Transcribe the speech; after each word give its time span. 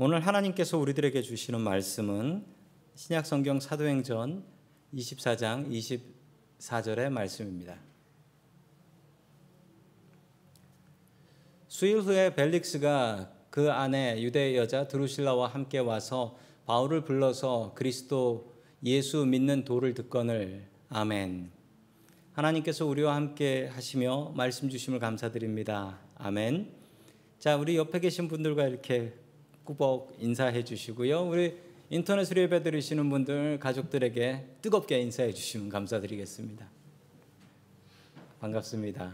오늘 0.00 0.24
하나님께서 0.24 0.78
우리들에게 0.78 1.20
주시는 1.22 1.60
말씀은 1.60 2.44
신약 2.94 3.26
성경 3.26 3.58
사도행전 3.58 4.44
24장 4.94 5.68
24절의 6.60 7.10
말씀입니다. 7.10 7.76
수일 11.66 11.98
후에 11.98 12.36
벨릭스가 12.36 13.32
그 13.50 13.72
안에 13.72 14.22
유대 14.22 14.56
여자 14.56 14.86
드루실라와 14.86 15.48
함께 15.48 15.78
와서 15.78 16.38
바울을 16.66 17.02
불러서 17.02 17.72
그리스도 17.74 18.54
예수 18.84 19.26
믿는 19.26 19.64
도를 19.64 19.94
듣거늘 19.94 20.68
아멘. 20.90 21.50
하나님께서 22.34 22.86
우리와 22.86 23.16
함께 23.16 23.66
하시며 23.66 24.32
말씀 24.36 24.68
주심을 24.68 25.00
감사드립니다. 25.00 25.98
아멘. 26.14 26.72
자, 27.40 27.56
우리 27.56 27.76
옆에 27.76 27.98
계신 27.98 28.28
분들과 28.28 28.68
이렇게 28.68 29.12
꾸벅 29.68 30.16
인사해 30.18 30.64
주시고요. 30.64 31.28
우리 31.28 31.58
인터넷으로 31.90 32.40
예배 32.40 32.62
드리시는 32.62 33.10
분들 33.10 33.58
가족들에게 33.60 34.56
뜨겁게 34.62 34.98
인사해 34.98 35.30
주시면 35.30 35.68
감사드리겠습니다. 35.68 36.66
반갑습니다. 38.40 39.12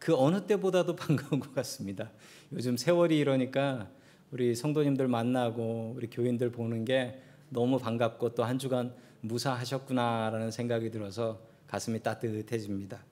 그 0.00 0.16
어느 0.16 0.44
때보다도 0.44 0.96
반가운 0.96 1.38
것 1.38 1.54
같습니다. 1.54 2.10
요즘 2.52 2.76
세월이 2.76 3.16
이러니까 3.16 3.88
우리 4.32 4.56
성도님들 4.56 5.06
만나고 5.06 5.94
우리 5.96 6.10
교인들 6.10 6.50
보는 6.50 6.84
게 6.84 7.22
너무 7.48 7.78
반갑고 7.78 8.34
또 8.34 8.42
한 8.42 8.58
주간 8.58 8.92
무사하셨구나라는 9.20 10.50
생각이 10.50 10.90
들어서 10.90 11.40
가슴이 11.68 12.02
따뜻해집니다. 12.02 13.04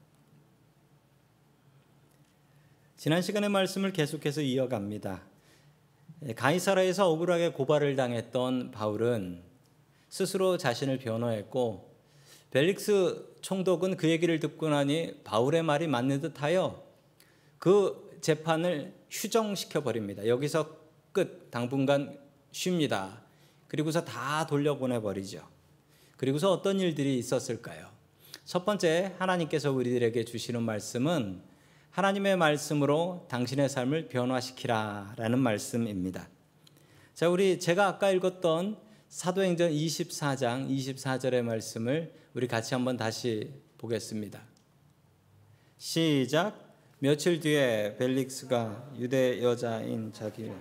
지난 2.97 3.23
시간의 3.23 3.49
말씀을 3.51 3.93
계속해서 3.93 4.41
이어갑니다. 4.41 5.38
가이사라에서 6.35 7.11
억울하게 7.11 7.53
고발을 7.53 7.97
당했던 7.97 8.73
바울은 8.73 9.43
스스로 10.09 10.57
자신을 10.57 10.99
변호했고 10.99 11.95
벨릭스 12.51 13.37
총독은 13.41 13.97
그 13.97 14.09
얘기를 14.09 14.41
듣고 14.41 14.69
나니 14.69 15.15
바울의 15.23 15.63
말이 15.63 15.87
맞는 15.87 16.21
듯하여 16.21 16.83
그 17.59 18.19
재판을 18.21 18.95
휴정시켜 19.11 19.83
버립니다. 19.83 20.27
여기서 20.27 20.77
끝 21.13 21.51
당분간 21.51 22.19
쉽니다. 22.51 23.23
그리고서 23.69 24.05
다 24.05 24.47
돌려보내 24.47 25.01
버리죠. 25.01 25.47
그리고서 26.17 26.51
어떤 26.51 26.81
일들이 26.81 27.19
있었을까요? 27.19 27.89
첫 28.45 28.65
번째 28.65 29.15
하나님께서 29.19 29.71
우리들에게 29.71 30.25
주시는 30.25 30.63
말씀은 30.63 31.43
하나님의 31.99 32.37
말씀으로 32.37 33.27
당신의 33.29 33.69
삶을 33.69 34.07
변화시키라 34.09 35.15
라는 35.17 35.41
말씀입니다. 35.41 36.29
자, 37.13 37.29
우리 37.29 37.59
제가 37.59 37.89
아까 37.89 38.13
읽었던 38.13 38.77
사도행전 39.09 39.73
24장 39.73 40.71
24절의 40.71 41.43
말씀을 41.43 42.15
우리 42.35 42.47
같이 42.47 42.75
한번 42.75 42.97
다시 42.97 43.53
보겠습니다. 43.79 44.41
시작. 45.77 46.55
며칠 47.01 47.41
뒤에 47.41 47.97
벨릭스가 47.99 48.93
유대 48.97 49.43
여자인 49.43 50.13
자기 50.13 50.53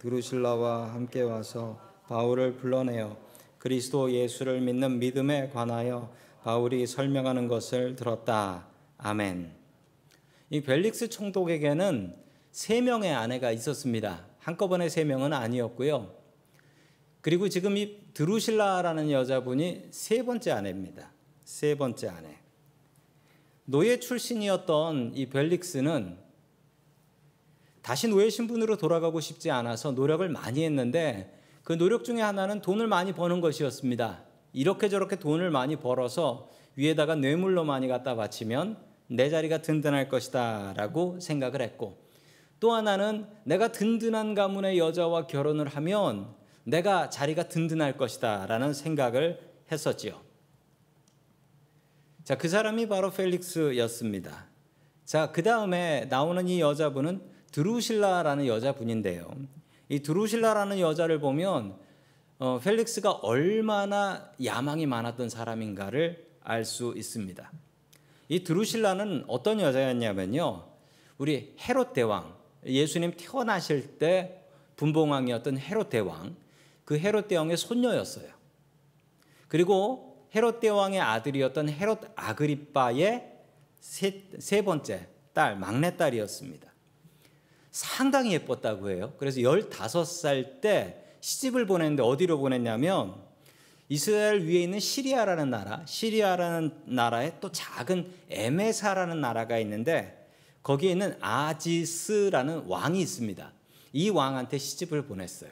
드루실라와 0.00 0.92
함께 0.92 1.22
와서 1.22 1.80
바울을 2.06 2.56
불러내어 2.56 3.16
그리스도 3.56 4.12
예수를 4.12 4.60
믿는 4.60 4.98
믿음에 4.98 5.48
관하여 5.48 6.12
바울이 6.42 6.86
설명하는 6.86 7.48
것을 7.48 7.96
들었다. 7.96 8.66
아멘. 8.98 9.55
이 10.50 10.60
벨릭스 10.60 11.08
총독에게는 11.08 12.14
세 12.52 12.80
명의 12.80 13.12
아내가 13.12 13.50
있었습니다. 13.50 14.26
한꺼번에 14.38 14.88
세 14.88 15.04
명은 15.04 15.32
아니었고요. 15.32 16.14
그리고 17.20 17.48
지금 17.48 17.76
이 17.76 17.98
드루실라라는 18.14 19.10
여자분이 19.10 19.88
세 19.90 20.22
번째 20.22 20.52
아내입니다. 20.52 21.12
세 21.44 21.74
번째 21.74 22.08
아내. 22.08 22.38
노예 23.64 23.98
출신이었던 23.98 25.12
이 25.14 25.26
벨릭스는 25.26 26.16
다시 27.82 28.06
노예 28.06 28.30
신분으로 28.30 28.76
돌아가고 28.76 29.20
싶지 29.20 29.50
않아서 29.50 29.90
노력을 29.92 30.28
많이 30.28 30.64
했는데 30.64 31.36
그 31.64 31.76
노력 31.76 32.04
중에 32.04 32.20
하나는 32.20 32.60
돈을 32.60 32.86
많이 32.86 33.12
버는 33.12 33.40
것이었습니다. 33.40 34.22
이렇게 34.52 34.88
저렇게 34.88 35.16
돈을 35.16 35.50
많이 35.50 35.74
벌어서 35.76 36.48
위에다가 36.76 37.16
뇌물로 37.16 37.64
많이 37.64 37.88
갖다 37.88 38.14
바치면 38.14 38.76
내 39.08 39.30
자리가 39.30 39.62
든든할 39.62 40.08
것이다 40.08 40.74
라고 40.76 41.18
생각을 41.20 41.62
했고 41.62 41.98
또 42.58 42.72
하나는 42.72 43.26
내가 43.44 43.72
든든한 43.72 44.34
가문의 44.34 44.78
여자와 44.78 45.26
결혼을 45.26 45.68
하면 45.68 46.34
내가 46.64 47.10
자리가 47.10 47.48
든든할 47.48 47.96
것이다 47.96 48.46
라는 48.46 48.72
생각을 48.72 49.40
했었지요. 49.70 50.20
자, 52.24 52.36
그 52.36 52.48
사람이 52.48 52.88
바로 52.88 53.10
펠릭스였습니다. 53.10 54.46
자, 55.04 55.30
그 55.30 55.42
다음에 55.42 56.06
나오는 56.10 56.48
이 56.48 56.60
여자분은 56.60 57.20
드루실라라는 57.52 58.46
여자분인데요. 58.46 59.30
이 59.88 60.00
드루실라라는 60.00 60.80
여자를 60.80 61.20
보면 61.20 61.78
어, 62.38 62.58
펠릭스가 62.58 63.12
얼마나 63.12 64.32
야망이 64.44 64.86
많았던 64.86 65.28
사람인가를 65.28 66.26
알 66.42 66.64
수 66.64 66.92
있습니다. 66.96 67.50
이 68.28 68.42
드루실라는 68.42 69.24
어떤 69.28 69.60
여자였냐면요. 69.60 70.64
우리 71.18 71.54
헤롯 71.60 71.92
대왕, 71.92 72.36
예수님 72.64 73.12
태어나실 73.16 73.98
때 73.98 74.42
분봉왕이었던 74.76 75.58
헤롯 75.58 75.90
대왕, 75.90 76.36
그 76.84 76.98
헤롯 76.98 77.28
대왕의 77.28 77.56
손녀였어요. 77.56 78.28
그리고 79.48 80.26
헤롯 80.34 80.60
대왕의 80.60 81.00
아들이었던 81.00 81.68
헤롯 81.68 82.00
아그리빠의 82.14 83.32
세, 83.80 84.24
세 84.38 84.62
번째 84.62 85.08
딸, 85.32 85.56
막내딸이었습니다. 85.58 86.72
상당히 87.70 88.32
예뻤다고 88.32 88.90
해요. 88.90 89.12
그래서 89.18 89.40
15살 89.40 90.60
때 90.60 91.04
시집을 91.20 91.66
보냈는데 91.66 92.02
어디로 92.02 92.38
보냈냐면 92.38 93.25
이스라엘 93.88 94.40
위에 94.40 94.62
있는 94.62 94.80
시리아라는 94.80 95.50
나라, 95.50 95.84
시리아라는 95.86 96.72
나라에 96.86 97.34
또 97.40 97.52
작은 97.52 98.10
에메사라는 98.30 99.20
나라가 99.20 99.58
있는데 99.58 100.28
거기에 100.62 100.92
있는 100.92 101.16
아지스라는 101.20 102.64
왕이 102.66 103.00
있습니다. 103.00 103.52
이 103.92 104.10
왕한테 104.10 104.58
시집을 104.58 105.06
보냈어요. 105.06 105.50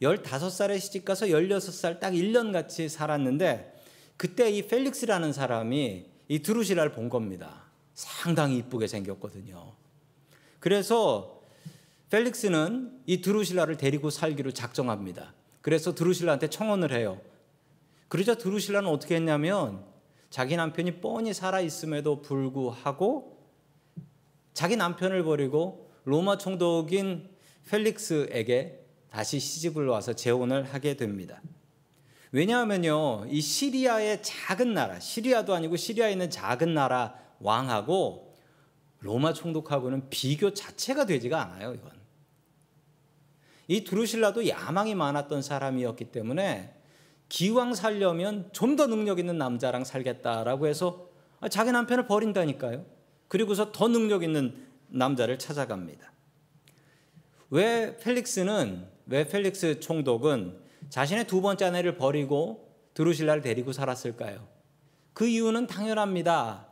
15살에 0.00 0.80
시집 0.80 1.04
가서 1.04 1.26
16살 1.26 2.00
딱 2.00 2.12
1년 2.12 2.52
같이 2.52 2.88
살았는데 2.88 3.74
그때 4.16 4.50
이 4.50 4.66
펠릭스라는 4.66 5.32
사람이 5.32 6.06
이 6.28 6.38
드루시라를 6.40 6.92
본 6.92 7.08
겁니다. 7.08 7.64
상당히 7.94 8.56
이쁘게 8.58 8.86
생겼거든요. 8.86 9.74
그래서 10.60 11.42
펠릭스는 12.10 13.02
이 13.06 13.20
드루실라를 13.20 13.76
데리고 13.76 14.10
살기로 14.10 14.52
작정합니다. 14.52 15.34
그래서 15.66 15.96
드루실라한테 15.96 16.48
청혼을 16.48 16.92
해요. 16.92 17.20
그러자 18.06 18.36
드루실라는 18.36 18.88
어떻게 18.88 19.16
했냐면 19.16 19.84
자기 20.30 20.54
남편이 20.56 21.00
뻔히 21.00 21.34
살아 21.34 21.60
있음에도 21.60 22.22
불구하고 22.22 23.36
자기 24.54 24.76
남편을 24.76 25.24
버리고 25.24 25.90
로마 26.04 26.38
총독인 26.38 27.28
펠릭스에게 27.68 28.86
다시 29.10 29.40
시집을 29.40 29.88
와서 29.88 30.12
재혼을 30.12 30.62
하게 30.62 30.96
됩니다. 30.96 31.42
왜냐하면요, 32.30 33.26
이 33.28 33.40
시리아의 33.40 34.22
작은 34.22 34.72
나라, 34.72 35.00
시리아도 35.00 35.52
아니고 35.52 35.74
시리아에 35.74 36.12
있는 36.12 36.30
작은 36.30 36.74
나라 36.74 37.16
왕하고 37.40 38.36
로마 39.00 39.32
총독하고는 39.32 40.10
비교 40.10 40.54
자체가 40.54 41.06
되지가 41.06 41.42
않아요, 41.42 41.74
이건. 41.74 41.95
이 43.68 43.84
드루실라도 43.84 44.48
야망이 44.48 44.94
많았던 44.94 45.42
사람이었기 45.42 46.06
때문에 46.06 46.74
기왕 47.28 47.74
살려면 47.74 48.50
좀 48.52 48.76
더 48.76 48.86
능력 48.86 49.18
있는 49.18 49.38
남자랑 49.38 49.84
살겠다라고 49.84 50.66
해서 50.66 51.08
자기 51.50 51.72
남편을 51.72 52.06
버린다니까요. 52.06 52.84
그리고서 53.28 53.72
더 53.72 53.88
능력 53.88 54.22
있는 54.22 54.66
남자를 54.88 55.38
찾아갑니다. 55.38 56.12
왜 57.50 57.96
펠릭스는 57.98 58.86
왜 59.06 59.26
펠릭스 59.26 59.80
총독은 59.80 60.58
자신의 60.88 61.26
두 61.26 61.40
번째 61.40 61.66
아내를 61.66 61.96
버리고 61.96 62.72
드루실라를 62.94 63.42
데리고 63.42 63.72
살았을까요? 63.72 64.46
그 65.12 65.26
이유는 65.26 65.66
당연합니다. 65.66 66.66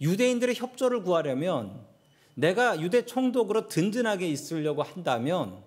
유대인들의 0.00 0.54
협조를 0.54 1.02
구하려면 1.02 1.84
내가 2.34 2.80
유대 2.80 3.04
총독으로 3.04 3.68
든든하게 3.68 4.28
있으려고 4.28 4.82
한다면 4.82 5.62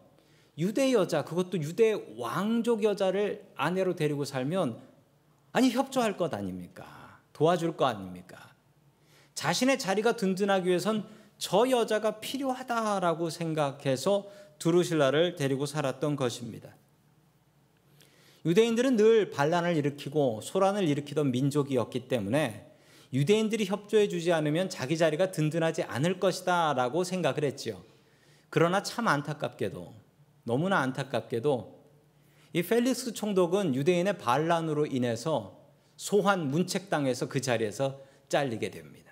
유대 0.57 0.91
여자, 0.93 1.23
그것도 1.23 1.59
유대 1.61 1.95
왕족 2.17 2.83
여자를 2.83 3.45
아내로 3.55 3.95
데리고 3.95 4.25
살면 4.25 4.79
아니 5.51 5.69
협조할 5.69 6.17
것 6.17 6.33
아닙니까? 6.33 7.19
도와줄 7.33 7.77
거 7.77 7.85
아닙니까? 7.85 8.53
자신의 9.35 9.77
자리가 9.77 10.15
든든하기 10.15 10.67
위해선 10.67 11.07
저 11.37 11.69
여자가 11.69 12.19
필요하다라고 12.19 13.29
생각해서 13.29 14.27
두루실라를 14.57 15.35
데리고 15.35 15.67
살았던 15.67 16.15
것입니다. 16.15 16.75
유대인들은 18.45 18.95
늘 18.95 19.29
반란을 19.29 19.75
일으키고 19.77 20.41
소란을 20.41 20.87
일으키던 20.87 21.31
민족이었기 21.31 22.07
때문에 22.07 22.71
유대인들이 23.13 23.65
협조해 23.65 24.09
주지 24.09 24.33
않으면 24.33 24.69
자기 24.69 24.97
자리가 24.97 25.31
든든하지 25.31 25.83
않을 25.83 26.19
것이다라고 26.19 27.03
생각을 27.03 27.43
했지요. 27.43 27.83
그러나 28.49 28.81
참 28.81 29.07
안타깝게도 29.07 30.06
너무나 30.47 30.79
안타깝게도 30.79 31.77
이 32.53 32.63
펠릭스 32.63 33.11
총독은 33.11 33.75
유대인의 33.75 34.17
반란으로 34.17 34.85
인해서 34.85 35.59
소환 35.97 36.47
문책당해서 36.47 37.27
그 37.27 37.41
자리에서 37.41 37.99
잘리게 38.29 38.71
됩니다. 38.71 39.11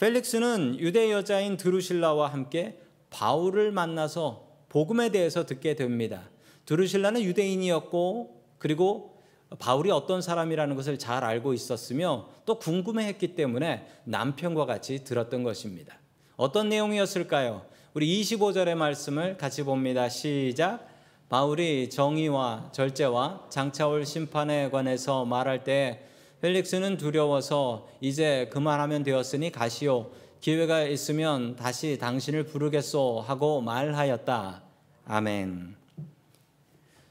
펠릭스는 0.00 0.78
유대 0.78 1.12
여자인 1.12 1.58
드루실라와 1.58 2.32
함께 2.32 2.80
바울을 3.10 3.70
만나서 3.70 4.48
복음에 4.70 5.10
대해서 5.10 5.44
듣게 5.44 5.76
됩니다. 5.76 6.30
드루실라는 6.64 7.20
유대인이었고 7.22 8.44
그리고 8.58 9.20
바울이 9.58 9.90
어떤 9.90 10.22
사람이라는 10.22 10.74
것을 10.74 10.98
잘 10.98 11.22
알고 11.22 11.52
있었으며 11.52 12.30
또 12.46 12.58
궁금해했기 12.58 13.34
때문에 13.34 13.86
남편과 14.04 14.64
같이 14.64 15.04
들었던 15.04 15.42
것입니다. 15.42 15.98
어떤 16.36 16.70
내용이었을까요? 16.70 17.75
우리 17.96 18.20
25절의 18.20 18.74
말씀을 18.74 19.38
같이 19.38 19.62
봅니다. 19.62 20.10
시작. 20.10 20.86
바울이 21.30 21.88
정의와 21.88 22.68
절제와 22.70 23.46
장차올 23.48 24.04
심판에 24.04 24.68
관해서 24.68 25.24
말할 25.24 25.64
때 25.64 26.02
펠릭스는 26.42 26.98
두려워서 26.98 27.88
이제 28.02 28.50
그만하면 28.52 29.02
되었으니 29.02 29.50
가시오. 29.50 30.10
기회가 30.42 30.82
있으면 30.82 31.56
다시 31.56 31.96
당신을 31.96 32.44
부르겠소 32.44 33.24
하고 33.26 33.62
말하였다. 33.62 34.62
아멘. 35.06 35.76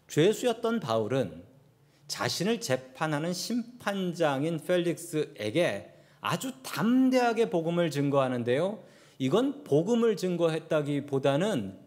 죄수였던 0.07 0.81
바울은 0.81 1.41
자신을 2.07 2.61
재판하는 2.61 3.33
심판장인 3.33 4.59
펠릭스에게 4.59 5.95
아주 6.21 6.51
담대하게 6.61 7.49
복음을 7.49 7.89
증거하는데요. 7.89 8.93
이건 9.17 9.63
복음을 9.63 10.17
증거했다기보다는 10.17 11.77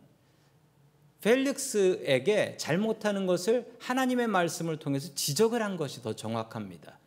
펠릭스에게 1.21 2.57
잘못하는 2.59 3.27
것을 3.27 3.71
하나님의 3.81 4.29
말씀을 4.29 4.79
통해서 4.79 5.15
지적을 5.15 5.63
한 5.63 5.77
것이 5.77 6.03
더 6.03 6.15
정확합니다. 6.15 6.99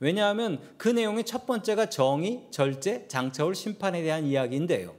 왜냐하면 0.00 0.60
그 0.76 0.88
내용의 0.88 1.24
첫 1.24 1.46
번째가 1.46 1.86
정의, 1.86 2.46
절제, 2.50 3.06
장차올 3.06 3.54
심판에 3.54 4.02
대한 4.02 4.24
이야기인데요. 4.24 4.94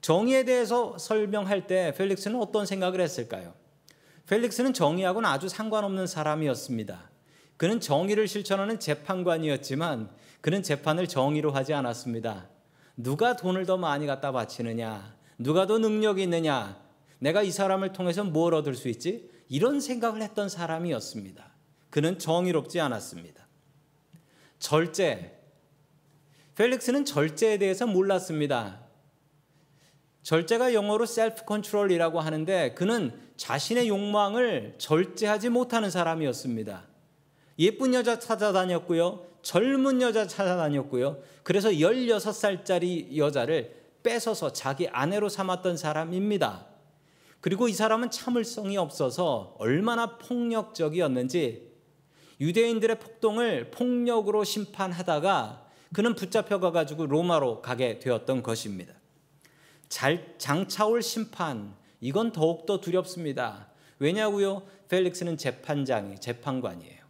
정의에 0.00 0.44
대해서 0.44 0.98
설명할 0.98 1.68
때 1.68 1.94
펠릭스는 1.96 2.38
어떤 2.40 2.66
생각을 2.66 3.00
했을까요? 3.00 3.54
펠릭스는 4.26 4.74
정의하고는 4.74 5.28
아주 5.28 5.48
상관없는 5.48 6.08
사람이었습니다. 6.08 7.10
그는 7.56 7.80
정의를 7.80 8.26
실천하는 8.26 8.80
재판관이었지만 8.80 10.10
그는 10.40 10.62
재판을 10.64 11.06
정의로 11.06 11.52
하지 11.52 11.72
않았습니다. 11.72 12.48
누가 12.96 13.36
돈을 13.36 13.66
더 13.66 13.76
많이 13.76 14.06
갖다 14.06 14.32
바치느냐, 14.32 15.16
누가 15.38 15.66
더 15.66 15.78
능력이 15.78 16.22
있느냐, 16.22 16.80
내가 17.18 17.42
이 17.42 17.50
사람을 17.50 17.92
통해서 17.92 18.24
뭘 18.24 18.54
얻을 18.54 18.74
수 18.74 18.88
있지? 18.88 19.30
이런 19.48 19.80
생각을 19.80 20.22
했던 20.22 20.48
사람이었습니다. 20.48 21.52
그는 21.90 22.18
정의롭지 22.18 22.80
않았습니다. 22.80 23.46
절제. 24.58 25.38
펠릭스는 26.54 27.04
절제에 27.04 27.58
대해서 27.58 27.86
몰랐습니다. 27.86 28.80
절제가 30.22 30.74
영어로 30.74 31.06
셀프 31.06 31.44
컨트롤이라고 31.44 32.20
하는데 32.20 32.74
그는 32.74 33.18
자신의 33.36 33.88
욕망을 33.88 34.76
절제하지 34.78 35.48
못하는 35.48 35.90
사람이었습니다. 35.90 36.84
예쁜 37.58 37.94
여자 37.94 38.18
찾아다녔고요. 38.18 39.26
젊은 39.42 40.00
여자 40.00 40.26
찾아다녔고요. 40.26 41.18
그래서 41.42 41.70
16살짜리 41.70 43.16
여자를 43.16 43.82
뺏어서 44.02 44.52
자기 44.52 44.88
아내로 44.88 45.28
삼았던 45.28 45.76
사람입니다. 45.76 46.66
그리고 47.40 47.68
이 47.68 47.72
사람은 47.72 48.10
참을성이 48.10 48.76
없어서 48.76 49.56
얼마나 49.58 50.16
폭력적이었는지 50.18 51.72
유대인들의 52.40 52.98
폭동을 52.98 53.70
폭력으로 53.70 54.44
심판하다가 54.44 55.66
그는 55.92 56.14
붙잡혀가 56.14 56.70
가지고 56.70 57.06
로마로 57.06 57.60
가게 57.62 57.98
되었던 57.98 58.42
것입니다. 58.42 58.94
잘, 59.88 60.34
장차올 60.38 61.02
심판 61.02 61.74
이건 62.00 62.32
더욱더 62.32 62.80
두렵습니다. 62.80 63.68
왜냐고요? 63.98 64.62
펠릭스는 64.88 65.36
재판장이 65.36 66.18
재판관이에요. 66.18 67.01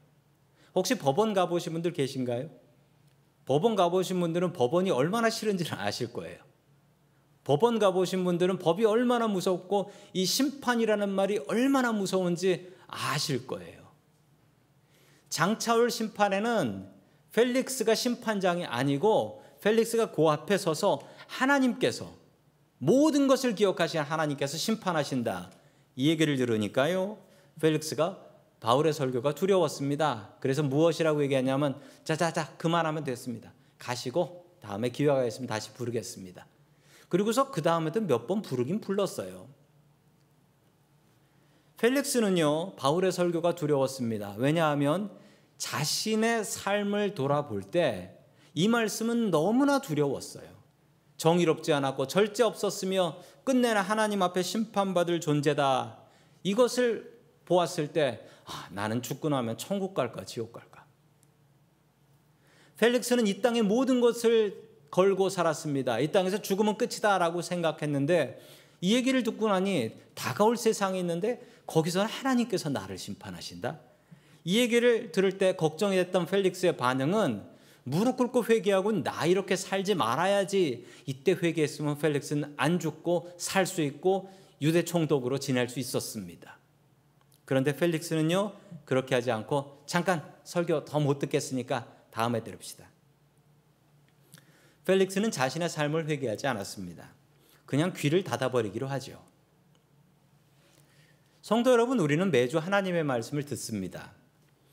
혹시 0.74 0.96
법원 0.96 1.34
가보신 1.34 1.72
분들 1.72 1.92
계신가요? 1.92 2.50
법원 3.44 3.76
가보신 3.76 4.20
분들은 4.20 4.52
법원이 4.52 4.90
얼마나 4.90 5.28
싫은지를 5.28 5.78
아실 5.78 6.12
거예요. 6.12 6.38
법원 7.44 7.78
가보신 7.78 8.24
분들은 8.24 8.58
법이 8.58 8.84
얼마나 8.84 9.26
무섭고 9.26 9.90
이 10.12 10.24
심판이라는 10.24 11.08
말이 11.08 11.40
얼마나 11.48 11.92
무서운지 11.92 12.72
아실 12.86 13.46
거예요. 13.46 13.82
장차올 15.28 15.90
심판에는 15.90 16.88
펠릭스가 17.32 17.94
심판장이 17.94 18.64
아니고 18.64 19.42
펠릭스가 19.60 20.12
그 20.12 20.28
앞에 20.28 20.56
서서 20.58 21.00
하나님께서 21.26 22.12
모든 22.78 23.26
것을 23.26 23.54
기억하신 23.54 24.00
하나님께서 24.00 24.56
심판하신다. 24.56 25.50
이 25.96 26.10
얘기를 26.10 26.36
들으니까요. 26.36 27.18
펠릭스가 27.60 28.18
바울의 28.62 28.92
설교가 28.92 29.34
두려웠습니다. 29.34 30.36
그래서 30.40 30.62
무엇이라고 30.62 31.22
얘기하냐면 31.24 31.80
자자자 32.04 32.56
그만하면 32.56 33.02
됐습니다. 33.04 33.52
가시고 33.78 34.46
다음에 34.60 34.88
기회가 34.88 35.24
있으면 35.26 35.48
다시 35.48 35.72
부르겠습니다. 35.72 36.46
그리고서 37.08 37.50
그 37.50 37.60
다음에도 37.60 38.00
몇 38.00 38.26
번 38.26 38.40
부르긴 38.40 38.80
불렀어요. 38.80 39.48
펠릭스는요, 41.78 42.76
바울의 42.76 43.10
설교가 43.10 43.56
두려웠습니다. 43.56 44.36
왜냐하면 44.38 45.10
자신의 45.58 46.44
삶을 46.44 47.14
돌아볼 47.14 47.62
때 47.62 48.18
이 48.54 48.68
말씀은 48.68 49.30
너무나 49.30 49.80
두려웠어요. 49.80 50.44
정의롭지 51.16 51.72
않았고 51.72 52.06
절제 52.06 52.42
없었으며 52.42 53.16
끝내는 53.44 53.80
하나님 53.80 54.22
앞에 54.22 54.42
심판받을 54.42 55.20
존재다. 55.20 55.98
이것을 56.42 57.18
보았을 57.46 57.94
때 57.94 58.26
아, 58.52 58.68
나는 58.70 59.00
죽고 59.00 59.30
나면 59.30 59.56
천국 59.56 59.94
갈까 59.94 60.24
지옥 60.24 60.52
갈까. 60.52 60.84
펠릭스는 62.76 63.26
이 63.26 63.40
땅의 63.40 63.62
모든 63.62 64.00
것을 64.00 64.70
걸고 64.90 65.30
살았습니다. 65.30 66.00
이 66.00 66.12
땅에서 66.12 66.42
죽으면 66.42 66.76
끝이다라고 66.76 67.40
생각했는데 67.40 68.40
이 68.82 68.94
얘기를 68.94 69.22
듣고 69.22 69.48
나니 69.48 69.96
다가올 70.14 70.56
세상이 70.56 70.98
있는데 71.00 71.40
거기서 71.66 72.04
하나님께서 72.04 72.68
나를 72.68 72.98
심판하신다. 72.98 73.80
이 74.44 74.58
얘기를 74.58 75.12
들을 75.12 75.38
때 75.38 75.56
걱정이 75.56 75.96
됐던 75.96 76.26
펠릭스의 76.26 76.76
반응은 76.76 77.44
무릎 77.84 78.16
꿇고 78.16 78.44
회개하고 78.44 79.02
나 79.02 79.24
이렇게 79.24 79.56
살지 79.56 79.94
말아야지. 79.94 80.86
이때 81.06 81.32
회개했으면 81.32 81.98
펠릭스는 81.98 82.54
안 82.56 82.78
죽고 82.78 83.32
살 83.38 83.66
수 83.66 83.80
있고 83.82 84.30
유대 84.60 84.84
총독으로 84.84 85.38
지낼 85.38 85.68
수 85.68 85.80
있었습니다. 85.80 86.58
그런데 87.44 87.76
펠릭스는요 87.76 88.52
그렇게 88.84 89.14
하지 89.14 89.30
않고 89.30 89.82
잠깐 89.86 90.22
설교 90.44 90.84
더 90.84 91.00
못 91.00 91.18
듣겠으니까 91.18 91.86
다음에 92.10 92.44
들읍시다. 92.44 92.86
펠릭스는 94.84 95.30
자신의 95.30 95.68
삶을 95.68 96.08
회개하지 96.08 96.46
않았습니다. 96.46 97.10
그냥 97.66 97.92
귀를 97.96 98.24
닫아버리기로 98.24 98.86
하죠. 98.88 99.22
성도 101.40 101.72
여러분, 101.72 101.98
우리는 101.98 102.30
매주 102.30 102.58
하나님의 102.58 103.04
말씀을 103.04 103.44
듣습니다. 103.46 104.12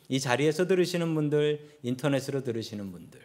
이 0.08 0.20
자리에서 0.20 0.68
들으시는 0.68 1.16
분들, 1.16 1.80
인터넷으로 1.84 2.44
들으시는 2.44 2.92
분들. 2.92 3.22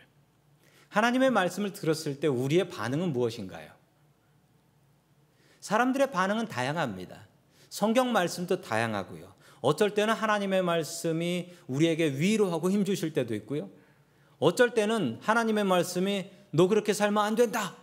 하나님의 0.89 1.31
말씀을 1.31 1.73
들었을 1.73 2.21
때 2.21 2.27
우리의 2.27 2.69
반응은 2.69 3.13
무엇인가요? 3.13 3.73
사람들의 5.61 6.13
반응은 6.13 6.47
다양합니다. 6.47 7.27
성경 7.69 8.13
말씀도 8.13 8.61
다양하고요. 8.61 9.34
어쩔 9.65 9.95
때는 9.95 10.13
하나님의 10.13 10.63
말씀이 10.63 11.49
우리에게 11.69 12.19
위로하고 12.19 12.71
힘 12.71 12.85
주실 12.85 13.15
때도 13.15 13.35
있고요. 13.37 13.71
어쩔 14.39 14.75
때는 14.75 15.17
하나님의 15.23 15.65
말씀이 15.65 16.27
너 16.51 16.69
그렇게 16.69 16.93
살면 16.93 17.25
안 17.25 17.35
된다. 17.35 17.75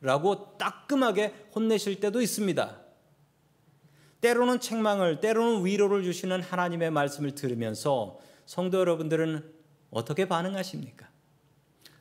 라고 0.00 0.56
따끔하게 0.56 1.34
혼내실 1.54 2.00
때도 2.00 2.22
있습니다. 2.22 2.80
때로는 4.22 4.60
책망을, 4.60 5.20
때로는 5.20 5.66
위로를 5.66 6.04
주시는 6.04 6.40
하나님의 6.40 6.90
말씀을 6.90 7.34
들으면서 7.34 8.18
성도 8.46 8.78
여러분들은 8.78 9.44
어떻게 9.90 10.26
반응하십니까? 10.26 11.06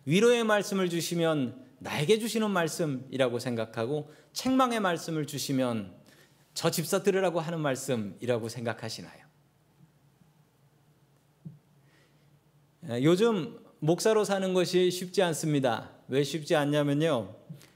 위로의 0.06 0.46
말씀을 0.46 0.90
주시면 0.90 1.62
나에게 1.80 2.20
주시는 2.20 2.52
말씀이라고 2.52 3.40
생각하고 3.40 4.14
책망의 4.32 4.80
말씀을 4.80 5.28
주시면 5.28 5.94
저 6.54 6.72
집사 6.72 7.04
들으라고 7.04 7.42
하는 7.42 7.60
말씀이라고 7.60 8.48
생각하시나요? 8.48 9.25
요즘 12.90 13.58
목사로 13.80 14.24
사는 14.24 14.54
것이 14.54 14.92
쉽지 14.92 15.22
않습니다. 15.24 15.90
왜 16.08 16.24
쉽지 16.24 16.56
않냐면요. 16.56 17.34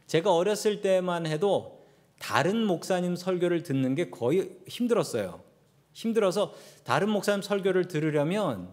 제가 0.07 0.33
어렸을 0.33 0.81
때만 0.81 1.25
해도 1.25 1.85
다른 2.19 2.65
목사님 2.65 3.15
설교를 3.15 3.63
듣는 3.63 3.95
게 3.95 4.09
거의 4.09 4.57
힘들었어요. 4.67 5.41
힘들어서 5.93 6.53
다른 6.83 7.09
목사님 7.09 7.41
설교를 7.41 7.87
들으려면 7.87 8.69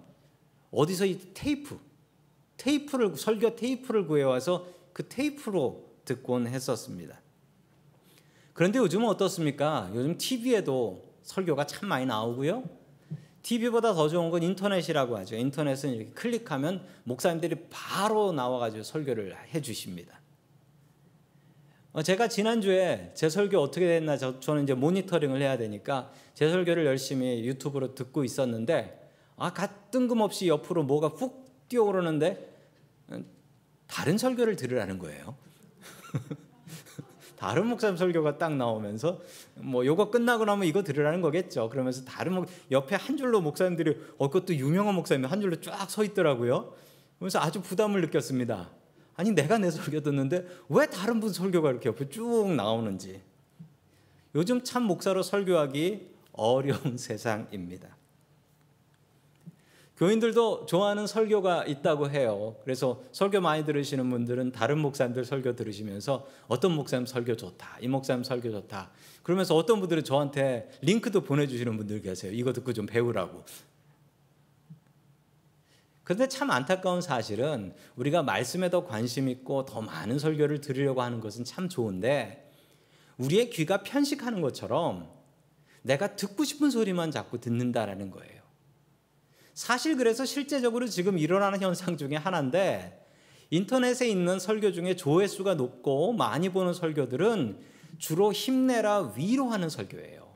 어디서 0.71 1.07
이 1.07 1.19
테이프, 1.33 1.79
테이프를 2.59 3.17
설교 3.17 3.57
테이프를 3.57 4.07
구해와서 4.07 4.67
그 4.93 5.09
테이프로 5.09 5.87
듣곤 6.05 6.47
했었습니다. 6.47 7.21
그런데 8.53 8.79
요즘은 8.79 9.07
어떻습니까? 9.09 9.91
요즘 9.95 10.17
TV에도 10.17 11.05
설교가 11.23 11.67
참 11.67 11.89
많이 11.89 12.07
나오고요. 12.07 12.65
TV보다 13.47 13.95
더 13.95 14.09
좋은 14.09 14.31
건 14.31 14.43
인터넷이라고 14.43 15.17
하죠. 15.19 15.37
인터넷은 15.37 15.91
이렇게 15.91 16.11
클릭하면 16.11 16.85
목사님들이 17.05 17.55
바로 17.71 18.33
나와가지고 18.33 18.83
설교를 18.83 19.37
해주십니다. 19.55 20.21
어, 21.93 22.03
제가 22.03 22.27
지난주에 22.27 23.13
제 23.15 23.29
설교 23.29 23.57
어떻게 23.59 23.87
됐나 23.87 24.17
저, 24.17 24.55
는 24.55 24.65
이제 24.65 24.75
모니터링을 24.75 25.41
해야 25.41 25.57
되니까 25.57 26.11
제 26.35 26.51
설교를 26.51 26.87
열심히 26.87 27.45
유튜브로 27.47 27.95
듣고 27.95 28.25
있었는데 28.25 29.13
아, 29.37 29.53
뜬금없이 29.93 30.49
옆으로 30.49 30.83
뭐가 30.83 31.09
훅 31.09 31.69
뛰어오르는데 31.69 32.53
어, 33.11 33.21
다른 33.87 34.19
설교를 34.19 34.57
들으라는 34.57 34.99
거예요. 34.99 35.37
다른 37.37 37.67
목사님 37.67 37.97
설교가 37.97 38.39
딱 38.39 38.55
나오면서 38.57 39.21
뭐 39.57 39.85
요거 39.85 40.11
끝나고 40.11 40.45
나면 40.45 40.67
이거 40.67 40.83
들으라는 40.83 41.21
거겠죠. 41.21 41.69
그러면서 41.69 42.05
다른 42.05 42.35
목 42.35 42.47
옆에 42.71 42.97
한 42.97 43.17
줄로 43.17 43.41
목사님들이 43.41 43.97
어 44.19 44.29
그것도 44.31 44.57
유명한 44.57 44.95
목사님 44.95 45.27
한 45.27 45.41
줄로 45.41 45.61
쫙 45.61 45.91
서 45.91 46.03
있더라고요. 46.03 46.73
그래서 47.19 47.39
아주 47.39 47.61
부담을 47.61 48.01
느꼈습니다. 48.01 48.71
아니 49.17 49.33
내가 49.33 49.59
내 49.59 49.71
설교 49.71 50.01
듣는데 50.01 50.47
왜 50.69 50.87
다른 50.87 51.21
분 51.21 51.33
설교가 51.33 51.71
이렇게 51.71 51.89
옆에 51.89 52.09
쭉 52.09 52.53
나오는지. 52.55 53.23
요즘 54.35 54.63
참 54.65 54.83
목사로 54.85 55.23
설교하기 55.23 56.11
어려운 56.33 56.97
세상입니다. 56.99 57.97
교인들도 59.97 60.67
좋아하는 60.67 61.07
설교가 61.07 61.65
있다고 61.65 62.11
해요. 62.11 62.57
그래서 62.65 63.03
설교 63.13 63.41
많이 63.41 63.65
들으시는 63.65 64.11
분들은 64.11 64.53
다른 64.53 64.79
목사님들 64.79 65.25
설교 65.25 65.57
들으시면서 65.57 66.29
어떤 66.49 66.73
목사님 66.73 67.07
설교 67.07 67.37
좋다. 67.37 67.79
이 67.81 67.89
목사님 67.89 68.23
설교 68.23 68.51
좋다. 68.51 68.91
그러면서 69.23 69.57
어떤 69.57 69.81
분들은 69.81 70.05
저한테 70.05 70.71
링크도 70.83 71.23
보내주시는 71.23 71.77
분들 71.79 72.03
계세요. 72.03 72.31
이거 72.35 72.53
듣고 72.53 72.75
좀 72.75 72.85
배우라고. 72.85 73.45
그런데 76.05 76.29
참 76.29 76.51
안타까운 76.51 77.01
사실은 77.01 77.75
우리가 77.97 78.23
말씀에 78.23 78.71
더 78.71 78.85
관심 78.85 79.29
있고 79.29 79.65
더 79.65 79.81
많은 79.81 80.19
설교를 80.19 80.61
들으려고 80.61 81.03
하는 81.03 81.21
것은 81.21 81.45
참 81.45 81.69
좋은데 81.69 82.53
우리의 83.17 83.49
귀가 83.51 83.83
편식하는 83.83 84.43
것처럼 84.43 85.09
내가 85.83 86.17
듣고 86.17 86.45
싶은 86.45 86.71
소리만 86.71 87.11
자꾸 87.11 87.41
듣는다라는 87.41 88.11
거예요. 88.11 88.36
사실 89.57 89.97
그래서 89.97 90.27
실제적으로 90.27 90.87
지금 90.87 91.19
일어나는 91.19 91.63
현상 91.63 91.97
중에 91.97 92.15
하나인데 92.15 93.07
인터넷에 93.49 94.07
있는 94.07 94.39
설교 94.39 94.73
중에 94.73 94.97
조회수가 94.97 95.55
높고 95.55 96.13
많이 96.13 96.51
보는 96.51 96.75
설교들은 96.75 97.59
주로 97.97 98.35
힘내라 98.35 99.15
위로하는 99.17 99.71
설교예요. 99.71 100.27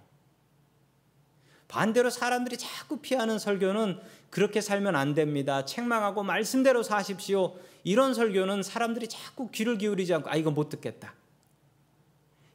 반대로 1.69 2.09
사람들이 2.09 2.57
자꾸 2.57 3.01
피하는 3.01 3.39
설교는 3.39 4.01
그렇게 4.31 4.63
살면 4.63 4.97
안 4.97 5.13
됩니다. 5.13 5.67
책망하고 5.67 6.23
말씀대로 6.23 6.83
사십시오. 6.83 7.59
이런 7.85 8.15
설교는 8.15 8.63
사람들이 8.63 9.07
자꾸 9.07 9.51
귀를 9.51 9.77
기울이지 9.77 10.15
않고 10.15 10.31
아 10.31 10.37
이거 10.37 10.51
못 10.51 10.71
듣겠다. 10.71 11.13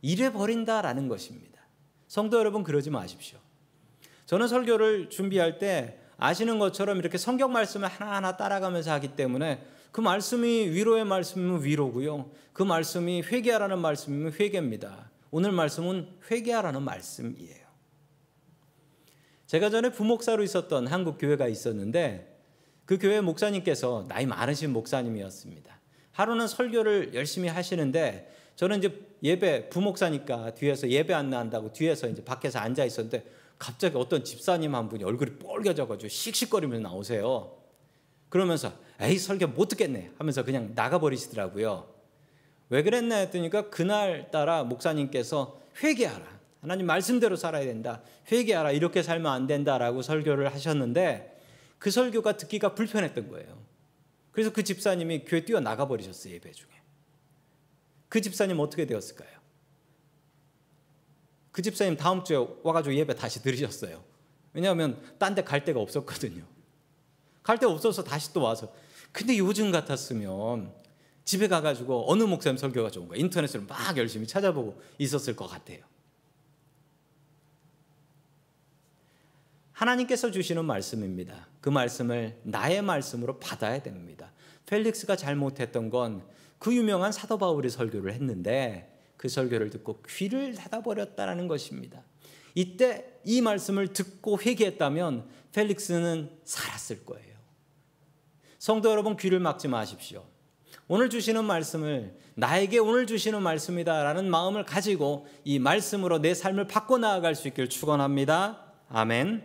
이래 0.02 0.34
버린다라는 0.34 1.10
것입니다. 1.10 1.62
성도 2.08 2.40
여러분 2.40 2.64
그러지 2.64 2.90
마십시오. 2.90 3.38
저는 4.26 4.48
설교를 4.48 5.12
준비할 5.12 5.60
때 5.60 6.00
아시는 6.18 6.60
것처럼 6.60 6.98
이렇게 6.98 7.18
성경 7.18 7.52
말씀을 7.52 7.88
하나하나 7.88 8.38
따라가면서 8.38 8.92
하기 8.94 9.16
때문에 9.16 9.66
그 9.92 10.02
말씀이 10.02 10.70
위로의 10.70 11.06
말씀이면 11.06 11.64
위로고요. 11.64 12.30
그 12.54 12.64
말씀이 12.64 13.22
회개하라는 13.22 13.80
말씀이면 13.80 14.34
회개입니다. 14.34 15.10
오늘 15.32 15.52
말씀은 15.52 16.08
회개하라는 16.30 16.82
말씀이에요. 16.82 17.66
제가 19.48 19.70
전에 19.70 19.92
부목사로 19.92 20.44
있었던 20.44 20.88
한국 20.88 21.18
교회가 21.18 21.48
있었는데 21.48 22.36
그 22.86 22.98
교회 22.98 23.22
목사님께서 23.22 24.06
나이 24.08 24.26
많으신 24.26 24.72
목사님이었습니다. 24.74 25.80
하루는 26.12 26.48
설교를 26.48 27.14
열심히 27.14 27.50
하시는데 27.50 28.34
저는 28.56 28.78
이제 28.80 29.08
예배 29.22 29.70
부목사니까 29.70 30.56
뒤에서 30.56 30.90
예배 30.90 31.14
안 31.14 31.30
나온다고 31.30 31.74
뒤에서 31.74 32.08
이제 32.08 32.24
밖에서 32.24 32.60
앉아 32.60 32.86
있었는데 32.86 33.26
갑자기 33.58 33.98
어떤 33.98 34.24
집사님 34.24 34.76
한 34.76 34.90
분이 34.90 35.04
얼굴이 35.04 35.38
뻘개져가지고 35.38 36.08
씩씩거리면서 36.10 36.88
나오세요. 36.88 37.58
그러면서 38.30 38.74
에이 39.00 39.18
설교 39.18 39.48
못 39.48 39.68
듣겠네 39.70 40.12
하면서 40.18 40.44
그냥 40.44 40.72
나가버리시더라고요. 40.76 41.88
왜 42.70 42.84
그랬나 42.84 43.18
했더니까 43.18 43.70
그날 43.70 44.30
따라 44.32 44.64
목사님께서 44.64 45.62
회개하라. 45.84 46.36
하나님 46.62 46.88
말씀대로 46.88 47.36
살아야 47.36 47.64
된다. 47.66 48.02
회개하라. 48.32 48.72
이렇게 48.72 49.04
살면 49.04 49.32
안 49.32 49.48
된다라고 49.48 50.02
설교를 50.02 50.52
하셨는데 50.54 51.40
그 51.78 51.92
설교가 51.92 52.38
듣기가 52.38 52.74
불편했던 52.74 53.30
거예요. 53.30 53.64
그래서 54.32 54.52
그 54.52 54.64
집사님이 54.64 55.26
교회 55.26 55.46
뛰어 55.46 55.60
나가 55.60 55.88
버리셨어요 55.88 56.34
예배 56.34 56.52
중에. 56.52 56.70
그 58.10 58.20
집사님 58.20 58.60
어떻게 58.60 58.86
되었을까요? 58.86 59.35
그 61.56 61.62
집사님 61.62 61.96
다음 61.96 62.22
주에 62.22 62.36
와가지고 62.64 62.94
예배 62.94 63.16
다시 63.16 63.42
들으셨어요. 63.42 64.04
왜냐하면 64.52 65.02
딴 65.18 65.36
데 65.36 65.42
갈 65.42 65.64
데가 65.64 65.80
없었거든요. 65.80 66.44
갈데 67.44 67.66
없어서 67.66 68.04
다시 68.04 68.34
또 68.34 68.42
와서. 68.42 68.74
근데 69.14 69.38
요즘 69.38 69.72
같았으면 69.72 70.74
집에 71.24 71.48
가가지고 71.48 72.12
어느 72.12 72.24
목사님 72.24 72.58
설교가 72.58 72.92
좋은가 72.92 73.16
인터넷으로 73.16 73.64
막 73.64 73.96
열심히 73.96 74.28
찾아보고 74.28 74.82
있었을 74.98 75.38
것 75.38 75.48
같아요. 75.48 75.80
하나님께서 79.72 80.32
주시는 80.32 80.66
말씀입니다. 80.66 81.48
그 81.62 81.70
말씀을 81.70 82.38
나의 82.44 82.82
말씀으로 82.82 83.40
받아야 83.40 83.82
됩니다. 83.82 84.34
펠릭스가 84.66 85.16
잘못했던 85.16 85.90
건 85.90 86.22
그 86.60 86.76
유명한 86.76 87.12
사도 87.12 87.38
바울이 87.38 87.70
설교를 87.70 88.14
했는데 88.14 88.95
그 89.26 89.30
설교를 89.30 89.72
듣고 89.72 90.04
귀를 90.08 90.54
닫아버렸다는 90.54 91.48
것입니다. 91.48 92.04
이때 92.54 93.06
이 93.24 93.42
말씀을 93.42 93.88
듣고 93.88 94.40
회개했다면 94.40 95.28
펠릭스는 95.52 96.30
살았을 96.44 97.06
거예요. 97.06 97.36
성도 98.60 98.92
여러분 98.92 99.18
귀를 99.18 99.40
막지 99.40 99.68
마십시오. 99.68 100.24
오늘 100.88 101.10
주시는 101.10 101.44
말씀을 101.44 102.16
나에게 102.36 102.78
오늘 102.78 103.08
주시는 103.08 103.42
말씀이다라는 103.42 104.30
마음을 104.30 104.64
가지고 104.64 105.26
이 105.44 105.58
말씀으로 105.58 106.20
내 106.20 106.36
삶을 106.36 106.68
바꿔 106.68 107.00
나아갈 107.00 107.34
수 107.34 107.48
있기를 107.48 107.68
축원합니다. 107.68 108.74
아멘. 108.90 109.42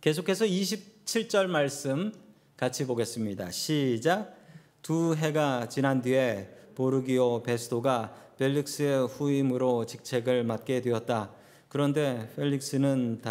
계속해서 0.00 0.46
27절 0.46 1.46
말씀 1.48 2.10
같이 2.56 2.86
보겠습니다. 2.86 3.50
시작. 3.50 4.34
두 4.80 5.14
해가 5.14 5.68
지난 5.68 6.00
뒤에 6.00 6.56
보르기오 6.74 7.42
베스도가 7.42 8.25
펠릭스의 8.38 9.06
후임으로 9.06 9.86
직책을 9.86 10.44
맡게 10.44 10.82
되었다. 10.82 11.30
그런데 11.68 12.30
펠릭스는 12.36 13.22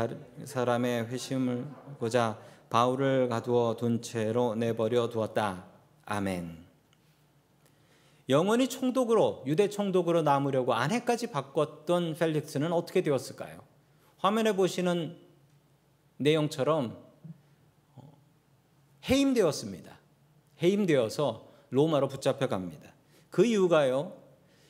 사람의 0.44 1.08
회심을 1.08 1.66
보자 2.00 2.40
바울을 2.70 3.30
가두어 3.30 3.76
둔 3.78 4.02
채로 4.02 4.56
내버려 4.56 5.10
두었다. 5.10 5.66
아멘. 6.06 6.66
영원히 8.28 8.68
총독으로 8.68 9.44
유대 9.46 9.70
총독으로 9.70 10.24
남으려고 10.24 10.74
아내까지 10.74 11.28
바꿨던 11.28 12.16
펠릭스는 12.16 12.74
어떻게 12.74 13.02
되었을까요? 13.02 13.62
화면에 14.18 14.54
보시는 14.56 15.16
내용처럼 16.18 16.98
해임되었습니다. 19.08 20.00
해임되어서 20.64 21.48
로마로 21.70 22.08
붙잡혀 22.08 22.48
갑니다. 22.48 22.92
그 23.30 23.46
이유가요. 23.46 24.25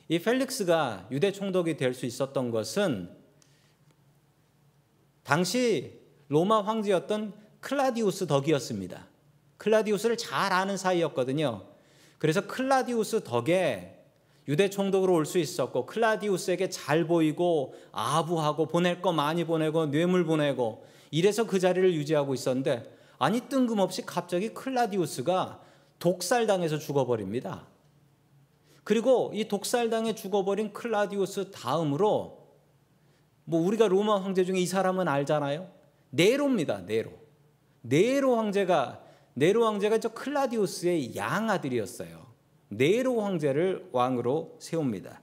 이 0.07 0.19
펠릭스가 0.19 1.07
유대 1.11 1.31
총독이 1.31 1.77
될 1.77 1.93
수 1.93 2.05
있었던 2.05 2.51
것은 2.51 3.09
당시 5.23 5.99
로마 6.27 6.61
황제였던 6.61 7.33
클라디우스 7.61 8.27
덕이었습니다. 8.27 9.07
클라디우스를 9.57 10.17
잘 10.17 10.53
아는 10.53 10.77
사이였거든요. 10.77 11.65
그래서 12.19 12.45
클라디우스 12.45 13.23
덕에 13.23 14.03
유대 14.47 14.69
총독으로 14.69 15.11
올 15.13 15.25
수 15.25 15.39
있었고 15.39 15.87
클라디우스에게 15.87 16.69
잘 16.69 17.07
보이고 17.07 17.73
아부하고 17.91 18.67
보낼 18.67 19.01
거 19.01 19.11
많이 19.11 19.43
보내고 19.43 19.87
뇌물 19.87 20.23
보내고 20.25 20.85
이래서 21.09 21.47
그 21.47 21.59
자리를 21.59 21.95
유지하고 21.95 22.35
있었는데 22.35 22.95
아니 23.17 23.41
뜬금없이 23.41 24.05
갑자기 24.05 24.49
클라디우스가 24.53 25.61
독살당해서 25.97 26.77
죽어버립니다. 26.77 27.65
그리고 28.85 29.31
이 29.33 29.47
독살당해 29.47 30.13
죽어버린 30.13 30.71
클라디우스 30.71 31.49
다음으로 31.49 32.45
뭐 33.43 33.61
우리가 33.61 33.87
로마 33.87 34.21
황제 34.21 34.45
중에 34.45 34.59
이 34.59 34.67
사람은 34.67 35.07
알잖아요. 35.07 35.67
네로입니다. 36.11 36.85
네로. 36.85 37.11
네로 37.81 38.37
황제가 38.37 39.03
네로 39.33 39.65
황제가 39.65 39.99
저 39.99 40.09
클라디우스의 40.09 41.15
양아들이었어요. 41.15 42.27
네로 42.69 43.21
황제를 43.21 43.89
왕으로 43.91 44.57
세웁니다. 44.59 45.19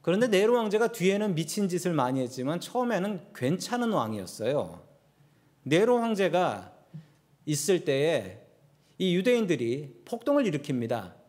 그런데 0.00 0.26
네로 0.26 0.58
황제가 0.58 0.90
뒤에는 0.90 1.36
미친 1.36 1.68
짓을 1.68 1.92
많이 1.92 2.20
했지만 2.20 2.58
처음에는 2.58 3.28
괜찮은 3.32 3.92
왕이었어요. 3.92 4.82
네로 5.62 5.98
황제가 6.00 6.72
있을 7.46 7.84
때에 7.84 8.40
이 8.98 9.14
유대인들이 9.14 10.02
폭동을 10.04 10.42
일으킵니다. 10.44 11.21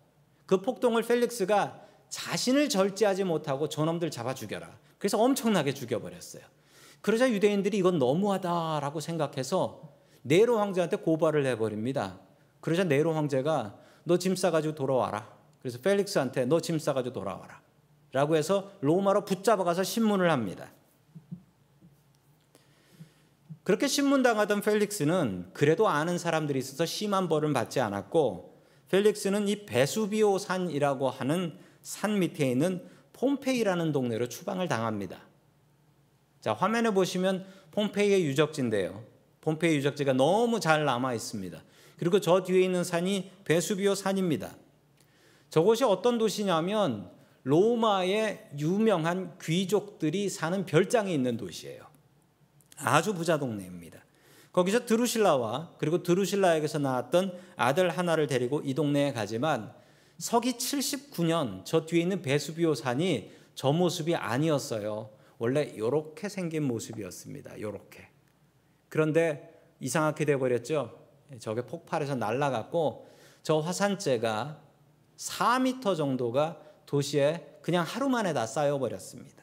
그 0.45 0.61
폭동을 0.61 1.03
펠릭스가 1.03 1.81
자신을 2.09 2.69
절제하지 2.69 3.23
못하고 3.23 3.69
저놈들 3.69 4.11
잡아 4.11 4.33
죽여라. 4.33 4.77
그래서 4.97 5.19
엄청나게 5.21 5.73
죽여버렸어요. 5.73 6.43
그러자 7.01 7.29
유대인들이 7.31 7.77
이건 7.77 7.97
너무하다라고 7.99 8.99
생각해서 8.99 9.93
네로 10.21 10.59
황제한테 10.59 10.97
고발을 10.97 11.45
해버립니다. 11.45 12.19
그러자 12.61 12.83
네로 12.85 13.13
황제가 13.13 13.77
너 14.05 14.17
짐 14.17 14.35
싸가지고 14.35 14.75
돌아와라. 14.75 15.27
그래서 15.61 15.79
펠릭스한테 15.79 16.45
너 16.45 16.59
짐 16.59 16.79
싸가지고 16.79 17.13
돌아와라. 17.13 17.61
라고 18.11 18.35
해서 18.35 18.71
로마로 18.81 19.25
붙잡아가서 19.25 19.83
신문을 19.83 20.29
합니다. 20.29 20.71
그렇게 23.63 23.87
신문당하던 23.87 24.61
펠릭스는 24.61 25.49
그래도 25.53 25.87
아는 25.87 26.17
사람들이 26.17 26.59
있어서 26.59 26.85
심한 26.85 27.27
벌은 27.29 27.53
받지 27.53 27.79
않았고 27.79 28.52
펠릭스는 28.93 29.47
이 29.47 29.65
베수비오 29.65 30.37
산이라고 30.37 31.09
하는 31.09 31.57
산 31.81 32.19
밑에 32.19 32.51
있는 32.51 32.87
폼페이라는 33.13 33.91
동네로 33.91 34.29
추방을 34.29 34.67
당합니다. 34.67 35.19
자, 36.41 36.53
화면에 36.53 36.91
보시면 36.91 37.43
폼페이의 37.71 38.23
유적지인데요. 38.23 39.03
폼페이 39.41 39.77
유적지가 39.77 40.13
너무 40.13 40.59
잘 40.59 40.85
남아 40.85 41.15
있습니다. 41.15 41.63
그리고 41.97 42.19
저 42.19 42.43
뒤에 42.43 42.61
있는 42.61 42.83
산이 42.83 43.31
베수비오 43.45 43.95
산입니다. 43.95 44.55
저곳이 45.49 45.83
어떤 45.83 46.19
도시냐면 46.19 47.09
로마의 47.41 48.51
유명한 48.59 49.39
귀족들이 49.41 50.29
사는 50.29 50.67
별장이 50.67 51.11
있는 51.11 51.35
도시예요. 51.35 51.83
아주 52.77 53.15
부자 53.15 53.39
동네입니다. 53.39 54.02
거기서 54.53 54.85
드루실라와 54.85 55.73
그리고 55.79 56.03
드루실라에게서 56.03 56.79
나왔던 56.79 57.37
아들 57.55 57.89
하나를 57.89 58.27
데리고 58.27 58.61
이 58.63 58.73
동네에 58.73 59.11
가지만 59.11 59.73
서기 60.17 60.53
79년 60.53 61.65
저 61.65 61.85
뒤에 61.85 62.01
있는 62.01 62.21
베수비오 62.21 62.75
산이 62.75 63.31
저 63.55 63.71
모습이 63.73 64.15
아니었어요. 64.15 65.09
원래 65.39 65.63
이렇게 65.63 66.29
생긴 66.29 66.63
모습이었습니다. 66.63 67.55
이렇게. 67.55 68.07
그런데 68.89 69.61
이상하게 69.79 70.25
돼 70.25 70.37
버렸죠. 70.37 70.99
저게 71.39 71.65
폭발해서 71.65 72.15
날아갔고 72.15 73.07
저 73.41 73.59
화산재가 73.59 74.61
4미터 75.17 75.97
정도가 75.97 76.59
도시에 76.85 77.57
그냥 77.63 77.83
하루 77.85 78.07
만에 78.07 78.33
다 78.33 78.45
쌓여 78.45 78.77
버렸습니다. 78.77 79.42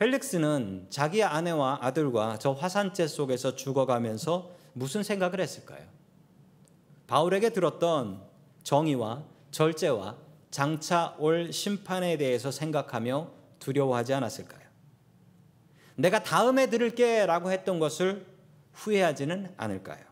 펠릭스는 0.00 0.86
자기 0.88 1.22
아내와 1.22 1.80
아들과 1.82 2.38
저 2.38 2.52
화산재 2.52 3.06
속에서 3.06 3.54
죽어가면서 3.54 4.50
무슨 4.72 5.02
생각을 5.02 5.40
했을까요? 5.40 5.86
바울에게 7.06 7.50
들었던 7.50 8.22
정의와 8.62 9.24
절제와 9.50 10.16
장차 10.50 11.14
올 11.18 11.52
심판에 11.52 12.16
대해서 12.16 12.50
생각하며 12.50 13.30
두려워하지 13.58 14.14
않았을까요? 14.14 14.62
내가 15.96 16.22
다음에 16.22 16.70
들을게 16.70 17.26
라고 17.26 17.52
했던 17.52 17.78
것을 17.78 18.24
후회하지는 18.72 19.52
않을까요? 19.58 20.02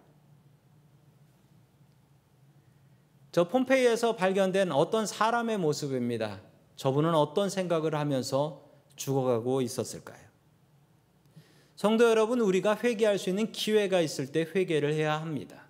저 3.32 3.48
폼페이에서 3.48 4.16
발견된 4.16 4.70
어떤 4.70 5.06
사람의 5.06 5.56
모습입니다. 5.56 6.42
저분은 6.76 7.14
어떤 7.14 7.48
생각을 7.48 7.94
하면서 7.94 8.67
죽어가고 8.98 9.62
있었을까요? 9.62 10.28
성도 11.76 12.10
여러분, 12.10 12.40
우리가 12.40 12.76
회개할 12.76 13.18
수 13.18 13.30
있는 13.30 13.52
기회가 13.52 14.00
있을 14.00 14.32
때 14.32 14.46
회개를 14.54 14.92
해야 14.92 15.20
합니다. 15.20 15.66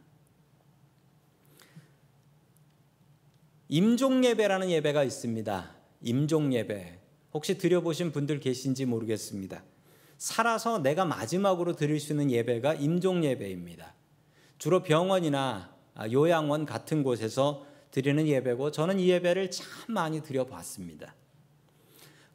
임종 3.69 4.25
예배라는 4.25 4.71
예배가 4.71 5.05
있습니다. 5.05 5.71
임종 6.01 6.55
예배. 6.55 6.99
혹시 7.35 7.59
드려보신 7.59 8.13
분들 8.13 8.41
계신지 8.41 8.87
모르겠습니다. 8.87 9.63
살아서 10.17 10.79
내가 10.79 11.05
마지막으로 11.05 11.77
드릴 11.77 12.01
수 12.01 12.13
있는 12.13 12.31
예배가 12.31 12.75
임종 12.75 13.25
예배입니다. 13.25 13.95
주로 14.57 14.83
병원이나 14.83 15.77
요양원 16.11 16.65
같은 16.65 17.03
곳에서 17.03 17.67
드리는 17.91 18.27
예배고 18.27 18.71
저는 18.71 18.99
이 18.99 19.11
예배를 19.11 19.51
참 19.51 19.67
많이 19.89 20.23
드려봤습니다. 20.23 21.15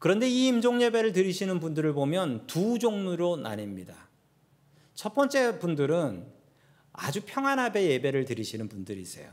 그런데 0.04 0.28
이 0.28 0.48
임종 0.48 0.82
예배를 0.82 1.14
드리시는 1.14 1.62
분들을 1.62 1.94
보면 1.94 2.46
두 2.46 2.78
종류로 2.78 3.38
나뉩니다. 3.38 3.94
첫 4.96 5.14
번째 5.14 5.60
분들은 5.60 6.28
아주 6.92 7.22
평안하게 7.26 7.90
예배를 7.92 8.26
드리시는 8.26 8.68
분들이세요. 8.68 9.32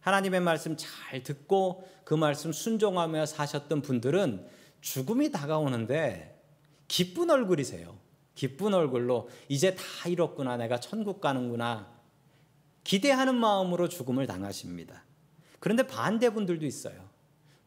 하나님의 0.00 0.40
말씀 0.40 0.76
잘 0.76 1.22
듣고 1.22 1.88
그 2.02 2.14
말씀 2.14 2.50
순종하며 2.50 3.26
사셨던 3.26 3.82
분들은 3.82 4.44
죽음이 4.80 5.30
다가오는데 5.30 6.36
기쁜 6.88 7.30
얼굴이세요. 7.30 7.96
기쁜 8.34 8.74
얼굴로 8.74 9.30
이제 9.48 9.76
다 9.76 9.84
이뤘구나. 10.08 10.56
내가 10.56 10.80
천국 10.80 11.20
가는구나. 11.20 11.96
기대하는 12.82 13.36
마음으로 13.36 13.88
죽음을 13.88 14.26
당하십니다. 14.26 15.04
그런데 15.60 15.86
반대 15.86 16.30
분들도 16.30 16.66
있어요. 16.66 17.08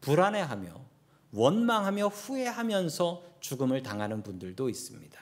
불안해하며 0.02 0.91
원망하며 1.32 2.08
후회하면서 2.08 3.22
죽음을 3.40 3.82
당하는 3.82 4.22
분들도 4.22 4.68
있습니다. 4.68 5.20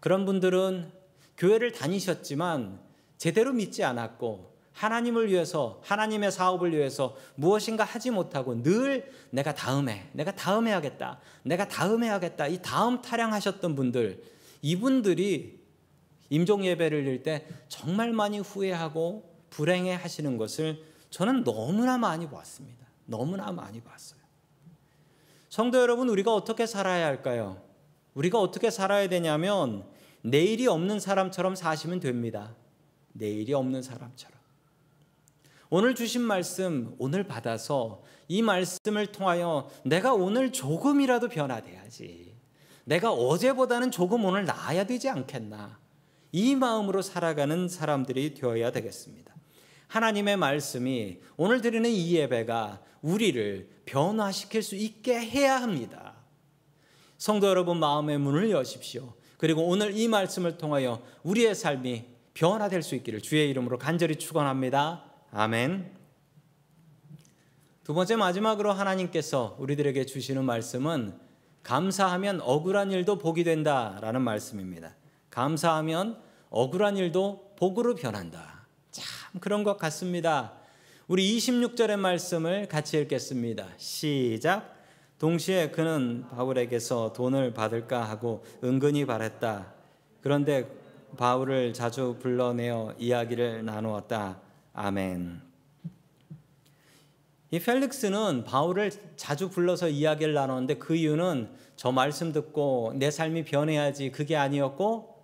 그런 0.00 0.24
분들은 0.24 0.90
교회를 1.36 1.72
다니셨지만 1.72 2.80
제대로 3.18 3.52
믿지 3.52 3.84
않았고 3.84 4.50
하나님을 4.72 5.30
위해서 5.30 5.80
하나님의 5.84 6.32
사업을 6.32 6.72
위해서 6.72 7.16
무엇인가 7.34 7.84
하지 7.84 8.10
못하고 8.10 8.62
늘 8.62 9.12
내가 9.30 9.54
다음에 9.54 10.08
내가 10.12 10.34
다음에 10.34 10.72
하겠다 10.72 11.20
내가 11.42 11.68
다음에 11.68 12.08
하겠다 12.08 12.46
이 12.46 12.62
다음 12.62 13.02
타령하셨던 13.02 13.74
분들 13.74 14.22
이분들이 14.62 15.60
임종 16.30 16.64
예배를 16.64 17.04
드릴 17.04 17.22
때 17.22 17.46
정말 17.68 18.12
많이 18.12 18.38
후회하고 18.38 19.30
불행해 19.50 19.94
하시는 19.94 20.36
것을 20.36 20.82
저는 21.10 21.42
너무나 21.44 21.98
많이 21.98 22.28
보았습니다. 22.28 22.86
너무나 23.04 23.50
많이 23.50 23.80
봤어요. 23.80 24.19
성도 25.50 25.80
여러분, 25.80 26.08
우리가 26.08 26.32
어떻게 26.32 26.64
살아야 26.64 27.06
할까요? 27.06 27.60
우리가 28.14 28.38
어떻게 28.38 28.70
살아야 28.70 29.08
되냐면 29.08 29.84
내일이 30.22 30.68
없는 30.68 31.00
사람처럼 31.00 31.56
사시면 31.56 31.98
됩니다. 31.98 32.54
내일이 33.12 33.52
없는 33.52 33.82
사람처럼. 33.82 34.38
오늘 35.68 35.96
주신 35.96 36.22
말씀 36.22 36.94
오늘 36.98 37.24
받아서 37.24 38.02
이 38.28 38.42
말씀을 38.42 39.06
통하여 39.08 39.68
내가 39.84 40.14
오늘 40.14 40.52
조금이라도 40.52 41.28
변화돼야지. 41.28 42.32
내가 42.84 43.12
어제보다는 43.12 43.90
조금 43.90 44.24
오늘 44.24 44.44
나아야 44.44 44.86
되지 44.86 45.08
않겠나. 45.08 45.80
이 46.30 46.54
마음으로 46.54 47.02
살아가는 47.02 47.68
사람들이 47.68 48.34
되어야 48.34 48.70
되겠습니다. 48.70 49.34
하나님의 49.90 50.36
말씀이 50.36 51.18
오늘 51.36 51.60
드리는 51.60 51.90
이 51.90 52.14
예배가 52.14 52.80
우리를 53.02 53.68
변화시킬 53.86 54.62
수 54.62 54.76
있게 54.76 55.18
해야 55.18 55.60
합니다. 55.60 56.14
성도 57.18 57.48
여러분 57.48 57.78
마음의 57.78 58.18
문을 58.18 58.50
여십시오. 58.52 59.14
그리고 59.36 59.66
오늘 59.66 59.96
이 59.96 60.06
말씀을 60.06 60.58
통하여 60.58 61.02
우리의 61.24 61.56
삶이 61.56 62.04
변화될 62.34 62.82
수 62.82 62.94
있기를 62.94 63.20
주의 63.20 63.50
이름으로 63.50 63.78
간절히 63.78 64.14
축원합니다. 64.14 65.04
아멘. 65.32 65.90
두 67.82 67.92
번째 67.92 68.14
마지막으로 68.14 68.70
하나님께서 68.72 69.56
우리들에게 69.58 70.06
주시는 70.06 70.44
말씀은 70.44 71.18
감사하면 71.64 72.40
억울한 72.42 72.92
일도 72.92 73.18
복이 73.18 73.42
된다라는 73.42 74.22
말씀입니다. 74.22 74.94
감사하면 75.30 76.22
억울한 76.50 76.96
일도 76.96 77.54
복으로 77.56 77.96
변한다. 77.96 78.59
자, 79.30 79.32
참 79.32 79.40
그런 79.40 79.62
것 79.64 79.76
같습니다. 79.78 80.52
우리 81.06 81.36
26절의 81.36 81.96
말씀을 81.96 82.66
같이 82.66 82.98
읽겠습니다. 82.98 83.68
시작. 83.76 84.76
동시에 85.18 85.70
그는 85.70 86.24
바울에게서 86.30 87.12
돈을 87.12 87.52
받을까 87.52 88.02
하고 88.02 88.44
은근히 88.64 89.04
바랬다. 89.06 89.72
그런데 90.22 90.68
바울을 91.16 91.72
자주 91.74 92.16
불러내어 92.20 92.94
이야기를 92.98 93.64
나누었다. 93.64 94.40
아멘. 94.72 95.42
이 97.52 97.58
펠릭스는 97.58 98.44
바울을 98.44 98.90
자주 99.16 99.50
불러서 99.50 99.88
이야기를 99.88 100.34
나눴는데 100.34 100.78
그 100.78 100.94
이유는 100.94 101.50
저 101.76 101.92
말씀 101.92 102.32
듣고 102.32 102.94
내 102.96 103.10
삶이 103.10 103.44
변해야지 103.44 104.10
그게 104.10 104.36
아니었고 104.36 105.20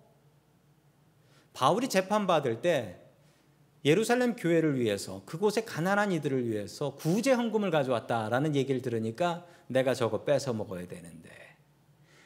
바울이 1.53 1.87
재판받을 1.87 2.61
때 2.61 3.06
예루살렘 3.85 4.35
교회를 4.35 4.79
위해서 4.79 5.21
그곳의 5.25 5.65
가난한 5.65 6.11
이들을 6.11 6.49
위해서 6.49 6.95
구제 6.95 7.31
헌금을 7.31 7.71
가져왔다라는 7.71 8.55
얘기를 8.55 8.81
들으니까 8.81 9.45
내가 9.67 9.93
저거 9.93 10.23
뺏어 10.23 10.53
먹어야 10.53 10.87
되는데 10.87 11.29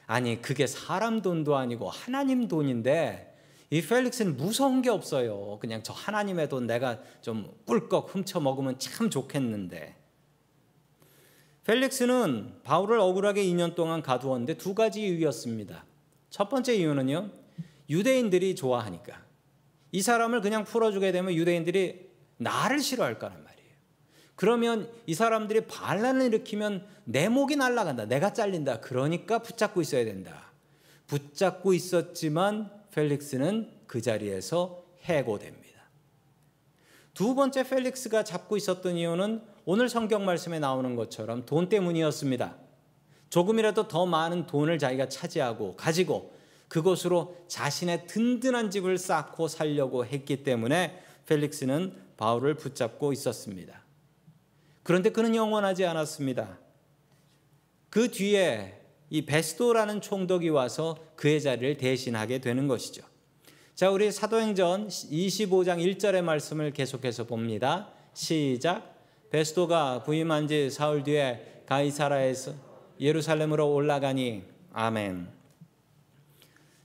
아니 0.08 0.42
그게 0.42 0.68
사람 0.68 1.22
돈도 1.22 1.56
아니고 1.56 1.90
하나님 1.90 2.48
돈인데 2.48 3.32
이 3.70 3.82
펠릭스는 3.82 4.36
무서운 4.36 4.82
게 4.82 4.90
없어요. 4.90 5.58
그냥 5.62 5.82
저 5.82 5.94
하나님의 5.94 6.50
돈 6.50 6.68
내가 6.68 7.00
좀 7.22 7.50
꿀꺽 7.66 8.14
훔쳐 8.14 8.42
먹으면 8.42 8.78
참 8.80 9.10
좋겠는데. 9.10 9.96
펠릭스는 11.64 12.64
바울을 12.64 13.00
억울하게 13.00 13.46
2년 13.46 13.74
동안 13.74 14.02
가두었는데 14.02 14.56
두 14.56 14.76
가지 14.76 15.04
이유였습니다. 15.04 15.86
첫 16.30 16.50
번째 16.50 16.76
이유는요. 16.76 17.30
유대인들이 17.90 18.56
좋아하니까. 18.56 19.24
이 19.92 20.02
사람을 20.02 20.42
그냥 20.42 20.64
풀어주게 20.64 21.12
되면 21.12 21.34
유대인들이 21.34 22.10
나를 22.38 22.80
싫어할 22.80 23.20
거란 23.20 23.44
말이에요. 23.44 23.72
그러면 24.36 24.90
이 25.06 25.14
사람들이 25.14 25.68
반란을 25.68 26.28
일으키면 26.28 26.88
내 27.04 27.30
목이 27.30 27.56
날아간다. 27.56 28.06
내가 28.06 28.34
잘린다. 28.34 28.80
그러니까 28.80 29.40
붙잡고 29.40 29.82
있어야 29.82 30.06
된다. 30.06 30.52
붙잡고 31.08 31.74
있었지만 31.74 32.72
펠릭스는 32.92 33.70
그 33.86 34.02
자리에서 34.02 34.84
해고됩니다. 35.04 35.62
두 37.14 37.36
번째 37.36 37.68
펠릭스가 37.68 38.24
잡고 38.24 38.56
있었던 38.58 38.96
이유는 38.96 39.42
오늘 39.66 39.90
성경 39.90 40.26
말씀에 40.26 40.60
나오는 40.60 40.96
것처럼 40.96 41.46
돈 41.46 41.70
때문이었습니다. 41.70 42.56
조금이라도 43.30 43.88
더 43.88 44.06
많은 44.06 44.48
돈을 44.48 44.80
자기가 44.80 45.10
차지하고 45.10 45.76
가지고 45.76 46.34
그곳으로 46.72 47.36
자신의 47.50 48.08
든든한 48.08 48.72
집을 48.72 48.98
쌓고 48.98 49.50
살려고 49.50 50.06
했기 50.06 50.42
때문에 50.42 51.04
펠릭스는 51.26 51.94
바울을 52.16 52.56
붙잡고 52.56 53.12
있었습니다. 53.12 53.84
그런데 54.82 55.10
그는 55.10 55.36
영원하지 55.36 55.86
않았습니다. 55.86 56.60
그 57.90 58.10
뒤에 58.10 58.80
이 59.10 59.26
베스도라는 59.26 60.00
총독이 60.00 60.48
와서 60.48 60.98
그의 61.18 61.42
자리를 61.42 61.76
대신하게 61.76 62.40
되는 62.40 62.70
것이죠. 62.70 63.04
자, 63.76 63.92
우리 63.92 64.10
사도행전 64.10 64.88
25장 64.88 65.78
1절의 65.78 66.22
말씀을 66.22 66.72
계속해서 66.72 67.26
봅니다. 67.26 67.90
시작. 68.14 68.96
베스도가 69.30 70.04
부임한 70.04 70.48
지 70.48 70.70
사흘 70.70 71.04
뒤에 71.04 71.64
가이사라에서 71.66 72.54
예루살렘으로 73.02 73.74
올라가니 73.74 74.44
아멘. 74.72 75.41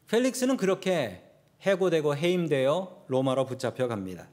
펠릭스는 0.09 0.57
그렇게 0.57 1.23
해고되고 1.63 2.17
해임되어 2.17 3.05
로마로 3.09 3.47
붙잡혀 3.47 3.89
갑니다. 3.89 4.29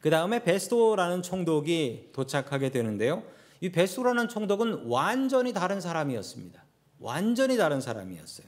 그 0.00 0.10
다음에 0.10 0.42
베스도라는 0.42 1.22
총독이 1.22 2.10
도착하게 2.12 2.70
되는데요. 2.70 3.22
이 3.60 3.70
베스도라는 3.70 4.28
총독은 4.28 4.86
완전히 4.86 5.52
다른 5.52 5.80
사람이었습니다. 5.80 6.64
완전히 6.98 7.56
다른 7.56 7.80
사람이었어요. 7.80 8.46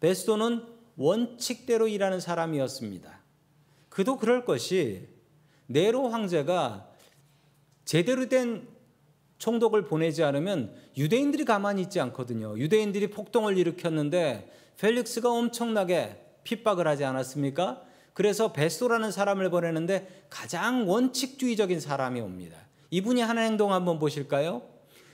베스도는 0.00 0.64
원칙대로 0.96 1.88
일하는 1.88 2.20
사람이었습니다. 2.20 3.20
그도 3.88 4.16
그럴 4.16 4.44
것이 4.44 5.08
네로 5.66 6.08
황제가 6.08 6.88
제대로 7.84 8.28
된 8.28 8.68
총독을 9.38 9.84
보내지 9.84 10.22
않으면 10.22 10.74
유대인들이 10.96 11.44
가만히 11.44 11.82
있지 11.82 11.98
않거든요. 12.00 12.58
유대인들이 12.58 13.10
폭동을 13.10 13.56
일으켰는데 13.56 14.50
펠릭스가 14.78 15.30
엄청나게 15.30 16.24
핍박을 16.44 16.86
하지 16.86 17.04
않았습니까? 17.04 17.82
그래서 18.14 18.52
베스도라는 18.52 19.12
사람을 19.12 19.50
보내는데 19.50 20.24
가장 20.30 20.88
원칙주의적인 20.88 21.80
사람이 21.80 22.20
옵니다. 22.20 22.56
이분이 22.90 23.20
하는 23.20 23.42
행동 23.44 23.72
한번 23.72 23.98
보실까요? 23.98 24.62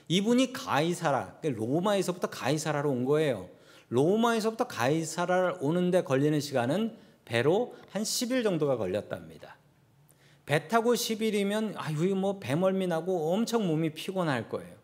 이분이 0.09 0.53
가이사라, 0.53 1.39
그러니까 1.41 1.65
로마에서부터 1.65 2.29
가이사라로 2.29 2.91
온 2.91 3.05
거예요. 3.05 3.49
로마에서부터 3.89 4.67
가이사라를 4.67 5.57
오는데 5.61 6.03
걸리는 6.03 6.41
시간은 6.41 6.97
배로 7.25 7.75
한 7.91 8.03
10일 8.03 8.43
정도가 8.43 8.77
걸렸답니다. 8.77 9.57
배 10.47 10.69
타고 10.69 10.95
10일이면 10.95 11.75
아유 11.77 12.15
뭐 12.15 12.39
배멀미 12.39 12.87
나고 12.87 13.33
엄청 13.33 13.67
몸이 13.67 13.95
피곤할 13.95 14.49
거예요. 14.49 14.75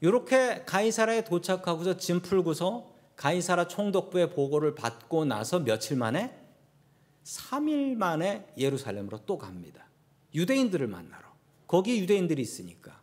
이렇게 0.00 0.64
가이사라에 0.66 1.24
도착하고서 1.24 1.96
짐 1.96 2.20
풀고서 2.20 2.93
가이사라 3.16 3.68
총독부의 3.68 4.30
보고를 4.30 4.74
받고 4.74 5.24
나서 5.24 5.60
며칠 5.60 5.96
만에 5.96 6.38
3일 7.24 7.96
만에 7.96 8.46
예루살렘으로 8.58 9.24
또 9.24 9.38
갑니다. 9.38 9.88
유대인들을 10.34 10.86
만나러. 10.86 11.24
거기 11.66 11.98
유대인들이 12.00 12.42
있으니까. 12.42 13.00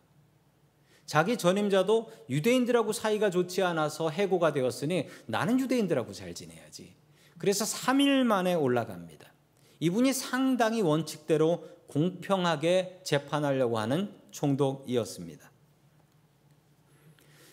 자기 1.06 1.36
전임자도 1.36 2.10
유대인들하고 2.30 2.92
사이가 2.92 3.30
좋지 3.30 3.62
않아서 3.62 4.08
해고가 4.08 4.52
되었으니 4.52 5.08
나는 5.26 5.60
유대인들하고 5.60 6.12
잘 6.12 6.34
지내야지. 6.34 6.94
그래서 7.38 7.64
3일 7.64 8.24
만에 8.24 8.54
올라갑니다. 8.54 9.32
이분이 9.80 10.12
상당히 10.12 10.80
원칙대로 10.80 11.68
공평하게 11.88 13.00
재판하려고 13.04 13.78
하는 13.78 14.14
총독이었습니다. 14.30 15.50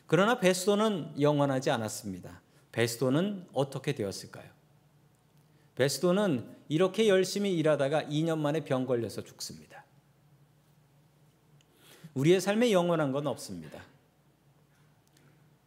그러나 0.06 0.40
베스도는 0.40 1.20
영원하지 1.20 1.72
않았습니다. 1.72 2.42
베스도는 2.80 3.46
어떻게 3.52 3.94
되었을까요? 3.94 4.50
베스도는 5.76 6.50
이렇게 6.70 7.10
열심히 7.10 7.54
일하다가 7.58 8.04
2년 8.04 8.38
만에 8.38 8.64
병 8.64 8.86
걸려서 8.86 9.22
죽습니다. 9.22 9.84
우리의 12.14 12.40
삶에 12.40 12.72
영원한 12.72 13.12
건 13.12 13.28
없습니다. 13.28 13.84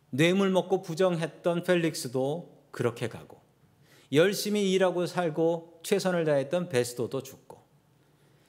뇌물 0.08 0.48
먹고 0.48 0.80
부정했던 0.80 1.64
펠릭스도 1.64 2.66
그렇게 2.70 3.10
가고 3.10 3.42
열심히 4.10 4.72
일하고 4.72 5.04
살고 5.04 5.80
최선을 5.82 6.24
다했던 6.24 6.70
베스도도 6.70 7.22
죽고 7.22 7.62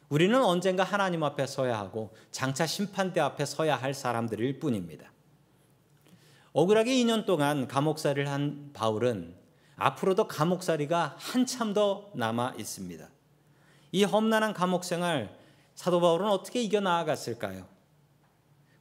우리는 0.07 0.41
언젠가 0.41 0.85
하나님 0.85 1.25
앞에 1.25 1.47
서야 1.47 1.77
하고 1.77 2.15
장차 2.31 2.65
심판대 2.65 3.19
앞에 3.19 3.45
서야 3.45 3.75
할 3.75 3.93
사람들일 3.93 4.59
뿐입니다. 4.59 5.12
억울하게 6.53 6.93
2년 6.97 7.25
동안 7.25 7.67
감옥살이를 7.67 8.29
한 8.29 8.69
바울은 8.73 9.35
앞으로도 9.75 10.27
감옥살이가 10.27 11.15
한참 11.17 11.73
더 11.73 12.11
남아 12.13 12.53
있습니다. 12.59 13.09
이 13.91 14.03
험난한 14.03 14.53
감옥 14.53 14.83
생활 14.83 15.35
사도 15.73 15.99
바울은 15.99 16.27
어떻게 16.27 16.61
이겨 16.61 16.79
나아갔을까요? 16.79 17.65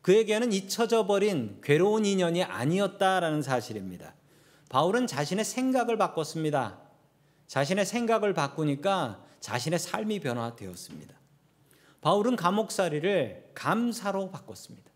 그에게는 0.02 0.52
잊혀져 0.52 1.06
버린 1.06 1.60
괴로운 1.62 2.04
인연이 2.04 2.42
아니었다라는 2.42 3.40
사실입니다. 3.40 4.14
바울은 4.68 5.06
자신의 5.06 5.44
생각을 5.44 5.96
바꿨습니다. 5.96 6.78
자신의 7.46 7.86
생각을 7.86 8.34
바꾸니까 8.34 9.24
자신의 9.40 9.78
삶이 9.78 10.20
변화되었습니다. 10.20 11.14
바울은 12.02 12.36
감옥살이를 12.36 13.52
감사로 13.54 14.30
바꿨습니다. 14.30 14.91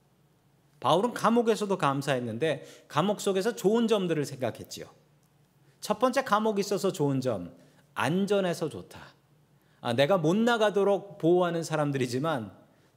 바울은 0.87 1.15
감옥에서도 1.15 1.77
감사했는데 1.79 2.65
감옥 2.87 3.21
속에서 3.21 3.57
좋은 3.57 3.89
점들을 3.89 4.25
생각했지요. 4.25 4.87
첫 5.81 5.99
번째 5.99 6.23
감옥에 6.23 6.61
있어서 6.61 6.93
좋은 6.93 7.21
점, 7.21 7.53
안전해서 7.95 8.69
좋다. 8.69 9.01
아, 9.81 9.95
내가 9.95 10.17
못 10.17 10.37
나가도록 10.37 11.19
보호하는 11.19 11.65
사람들이지만 11.65 12.53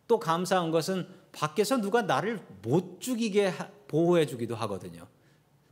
또 0.08 0.20
감사한 0.20 0.70
것은 0.70 1.08
밖에서 1.32 1.82
누가 1.82 2.04
나를 2.04 2.40
못 2.62 3.02
죽이게 3.02 3.54
보호해 3.88 4.28
주기도 4.28 4.56
하거든요. 4.56 5.08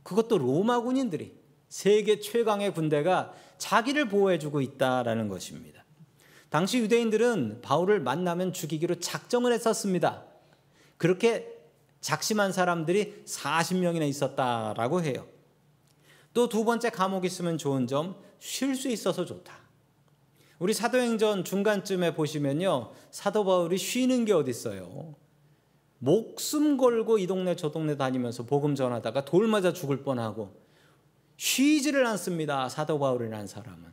그것도 0.02 0.38
로마 0.38 0.80
군인들이 0.80 1.38
세계 1.68 2.18
최강의 2.18 2.74
군대가 2.74 3.32
자기를 3.58 4.08
보호해 4.08 4.40
주고 4.40 4.60
있다라는 4.60 5.28
것입니다. 5.28 5.84
당시 6.48 6.78
유대인들은 6.80 7.60
바울을 7.62 8.00
만나면 8.00 8.52
죽이기로 8.52 8.96
작정을 8.96 9.52
했었습니다. 9.52 10.24
그렇게 10.96 11.57
작심한 12.00 12.52
사람들이 12.52 13.24
40명이나 13.26 14.08
있었다라고 14.08 15.02
해요. 15.02 15.26
또 16.34 16.48
두 16.48 16.64
번째 16.64 16.90
감옥에 16.90 17.26
있으면 17.26 17.58
좋은 17.58 17.86
점, 17.86 18.16
쉴 18.38 18.76
수 18.76 18.88
있어서 18.88 19.24
좋다. 19.24 19.52
우리 20.58 20.72
사도행전 20.74 21.44
중간쯤에 21.44 22.14
보시면요. 22.14 22.92
사도 23.10 23.44
바울이 23.44 23.78
쉬는 23.78 24.24
게 24.24 24.32
어디 24.32 24.50
있어요? 24.50 25.14
목숨 25.98 26.76
걸고 26.76 27.18
이 27.18 27.26
동네 27.26 27.56
저 27.56 27.70
동네 27.70 27.96
다니면서 27.96 28.44
복음 28.44 28.74
전하다가 28.74 29.24
돌 29.24 29.48
맞아 29.48 29.72
죽을 29.72 30.02
뻔하고 30.02 30.54
쉬지를 31.36 32.06
않습니다. 32.06 32.68
사도 32.68 32.98
바울이라는 32.98 33.46
사람은 33.46 33.92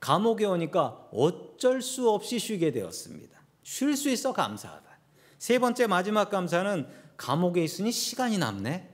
감옥에 0.00 0.44
오니까 0.44 1.08
어쩔 1.12 1.80
수 1.82 2.10
없이 2.10 2.38
쉬게 2.38 2.72
되었습니다. 2.72 3.40
쉴 3.62 3.96
수 3.96 4.08
있어 4.10 4.32
감사하다. 4.32 4.90
세 5.38 5.58
번째 5.58 5.86
마지막 5.86 6.30
감사는 6.30 6.86
감옥에 7.16 7.62
있으니 7.62 7.92
시간이 7.92 8.38
남네. 8.38 8.88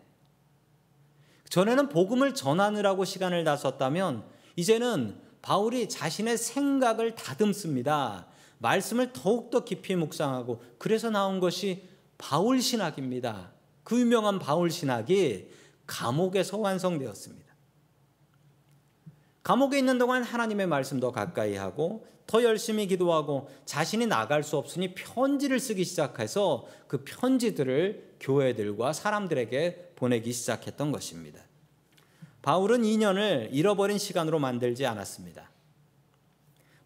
전에는 1.49 1.89
복음을 1.89 2.35
전하느라고 2.35 3.05
시간을 3.05 3.45
다 3.45 3.57
썼다면 3.57 4.25
이제는 4.57 5.19
바울이 5.41 5.89
자신의 5.89 6.37
생각을 6.37 7.15
다듬습니다. 7.15 8.27
말씀을 8.59 9.13
더욱더 9.13 9.65
깊이 9.65 9.95
묵상하고 9.95 10.63
그래서 10.79 11.11
나온 11.11 11.41
것이 11.41 11.89
바울 12.19 12.61
신학입니다. 12.61 13.53
그 13.85 13.99
유명한 13.99 14.39
바울 14.39 14.71
신학이 14.71 15.51
감옥에서 15.87 16.59
완성되었습니다. 16.59 17.49
감옥에 19.43 19.79
있는 19.79 19.97
동안 19.97 20.23
하나님의 20.23 20.67
말씀도 20.67 21.13
가까이 21.13 21.57
하고 21.57 22.07
더 22.27 22.43
열심히 22.43 22.87
기도하고 22.87 23.49
자신이 23.65 24.07
나갈 24.07 24.43
수 24.43 24.59
없으니 24.59 24.95
편지를 24.95 25.59
쓰기 25.59 25.85
시작해서 25.85 26.67
그 26.87 27.03
편지들을 27.05 28.08
교회들과 28.21 28.93
사람들에게 28.93 29.93
보내기 29.97 30.33
시작했던 30.33 30.93
것입니다. 30.93 31.41
바울은 32.43 32.83
2년을 32.83 33.49
잃어버린 33.53 33.99
시간으로 33.99 34.39
만들지 34.39 34.87
않았습니다. 34.87 35.51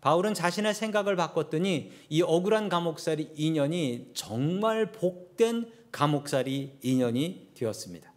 바울은 0.01 0.35
자신의 0.35 0.75
생각을 0.75 1.15
바꿨더니 1.15 1.93
이 2.09 2.23
억울한 2.23 2.69
감옥살이 2.69 3.35
2년이 3.37 4.15
정말 4.15 4.91
복된 4.91 5.73
감옥살이 5.93 6.79
2년이 6.83 7.55
되었습니다. 7.55 8.13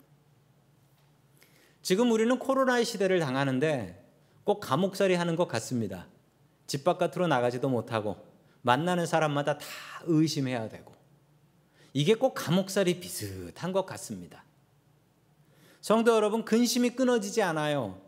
지금 1.83 2.11
우리는 2.11 2.39
코로나의 2.39 2.85
시대를 2.85 3.19
당하는데 3.19 4.03
꼭 4.43 4.59
감옥살이 4.61 5.13
하는 5.13 5.35
것 5.35 5.47
같습니다. 5.47 6.07
집 6.65 6.83
바깥으로 6.83 7.27
나가지도 7.27 7.69
못하고 7.69 8.17
만나는 8.63 9.05
사람마다 9.05 9.59
다 9.59 9.67
의심해야 10.05 10.69
되고 10.69 10.94
이게 11.95 12.13
꼭 12.13 12.33
감옥살이 12.33 12.99
비슷한 12.99 13.71
것 13.71 13.85
같습니다. 13.85 14.43
성도 15.79 16.13
여러분 16.13 16.43
근심이 16.43 16.89
끊어지지 16.89 17.41
않아요. 17.41 18.01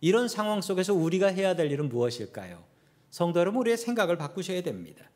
이런 0.00 0.28
상황 0.28 0.60
속에서 0.60 0.94
우리가 0.94 1.26
해야 1.26 1.56
될 1.56 1.72
일은 1.72 1.88
무엇일까요? 1.88 2.62
성도 3.10 3.40
여러분 3.40 3.62
우리의 3.62 3.76
생각을 3.76 4.16
바꾸셔야 4.18 4.62
됩니다. 4.62 5.10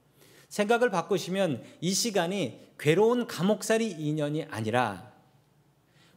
생각을 0.48 0.90
바꾸시면 0.90 1.62
이 1.80 1.94
시간이 1.94 2.58
괴로운 2.76 3.28
감옥살이 3.28 3.96
2년이 3.96 4.48
아니라 4.50 5.12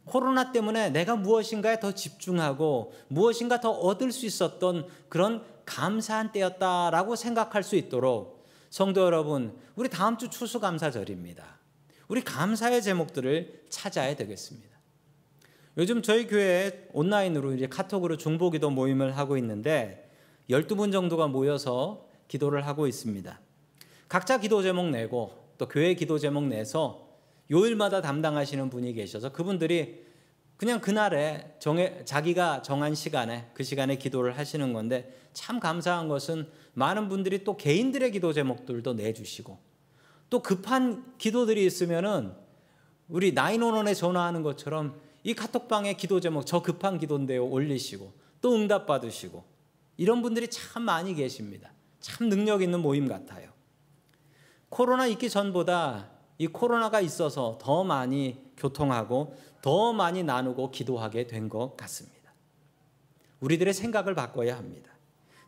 코로나 0.04 0.50
때문에 0.50 0.90
내가 0.90 1.14
무엇인가에 1.14 1.78
더 1.78 1.92
집중하고 1.92 2.94
무엇인가 3.06 3.60
더 3.60 3.70
얻을 3.70 4.10
수 4.10 4.26
있었던 4.26 4.88
그런 5.08 5.44
감사한 5.66 6.32
때였다라고 6.32 7.14
생각할 7.14 7.62
수 7.62 7.76
있도록 7.76 8.44
성도 8.70 9.02
여러분, 9.02 9.56
우리 9.76 9.88
다음 9.88 10.18
주 10.18 10.28
추수감사절입니다. 10.30 11.61
우리 12.12 12.20
감사의 12.20 12.82
제목들을 12.82 13.62
찾아야 13.70 14.14
되겠습니다. 14.14 14.68
요즘 15.78 16.02
저희 16.02 16.26
교회 16.26 16.86
온라인으로 16.92 17.54
이제 17.54 17.66
카톡으로 17.66 18.18
중보기도 18.18 18.68
모임을 18.68 19.16
하고 19.16 19.38
있는데 19.38 20.10
12분 20.50 20.92
정도가 20.92 21.28
모여서 21.28 22.06
기도를 22.28 22.66
하고 22.66 22.86
있습니다. 22.86 23.40
각자 24.10 24.38
기도 24.38 24.60
제목 24.60 24.90
내고 24.90 25.32
또 25.56 25.66
교회 25.68 25.94
기도 25.94 26.18
제목 26.18 26.44
내서 26.48 27.08
요일마다 27.50 28.02
담당하시는 28.02 28.68
분이 28.68 28.92
계셔서 28.92 29.32
그분들이 29.32 30.04
그냥 30.58 30.82
그날에 30.82 31.54
정해, 31.60 32.04
자기가 32.04 32.60
정한 32.60 32.94
시간에 32.94 33.48
그 33.54 33.64
시간에 33.64 33.96
기도를 33.96 34.36
하시는 34.36 34.74
건데 34.74 35.18
참 35.32 35.58
감사한 35.58 36.08
것은 36.08 36.46
많은 36.74 37.08
분들이 37.08 37.42
또 37.42 37.56
개인들의 37.56 38.12
기도 38.12 38.34
제목들도 38.34 38.92
내주시고 38.92 39.71
또 40.32 40.40
급한 40.40 41.04
기도들이 41.18 41.66
있으면은 41.66 42.32
우리 43.06 43.32
나인원원에 43.32 43.92
전화하는 43.92 44.42
것처럼 44.42 44.98
이 45.24 45.34
카톡방에 45.34 45.92
기도 45.92 46.20
제목 46.20 46.46
저 46.46 46.62
급한 46.62 46.96
기도인데요 46.96 47.44
올리시고 47.46 48.14
또 48.40 48.54
응답 48.54 48.86
받으시고 48.86 49.44
이런 49.98 50.22
분들이 50.22 50.48
참 50.48 50.84
많이 50.84 51.14
계십니다. 51.14 51.70
참 52.00 52.30
능력 52.30 52.62
있는 52.62 52.80
모임 52.80 53.08
같아요. 53.08 53.50
코로나 54.70 55.06
있기 55.06 55.28
전보다 55.28 56.08
이 56.38 56.46
코로나가 56.46 57.02
있어서 57.02 57.58
더 57.60 57.84
많이 57.84 58.42
교통하고 58.56 59.36
더 59.60 59.92
많이 59.92 60.22
나누고 60.22 60.70
기도하게 60.70 61.26
된 61.26 61.50
것 61.50 61.76
같습니다. 61.76 62.32
우리들의 63.40 63.74
생각을 63.74 64.14
바꿔야 64.14 64.56
합니다. 64.56 64.92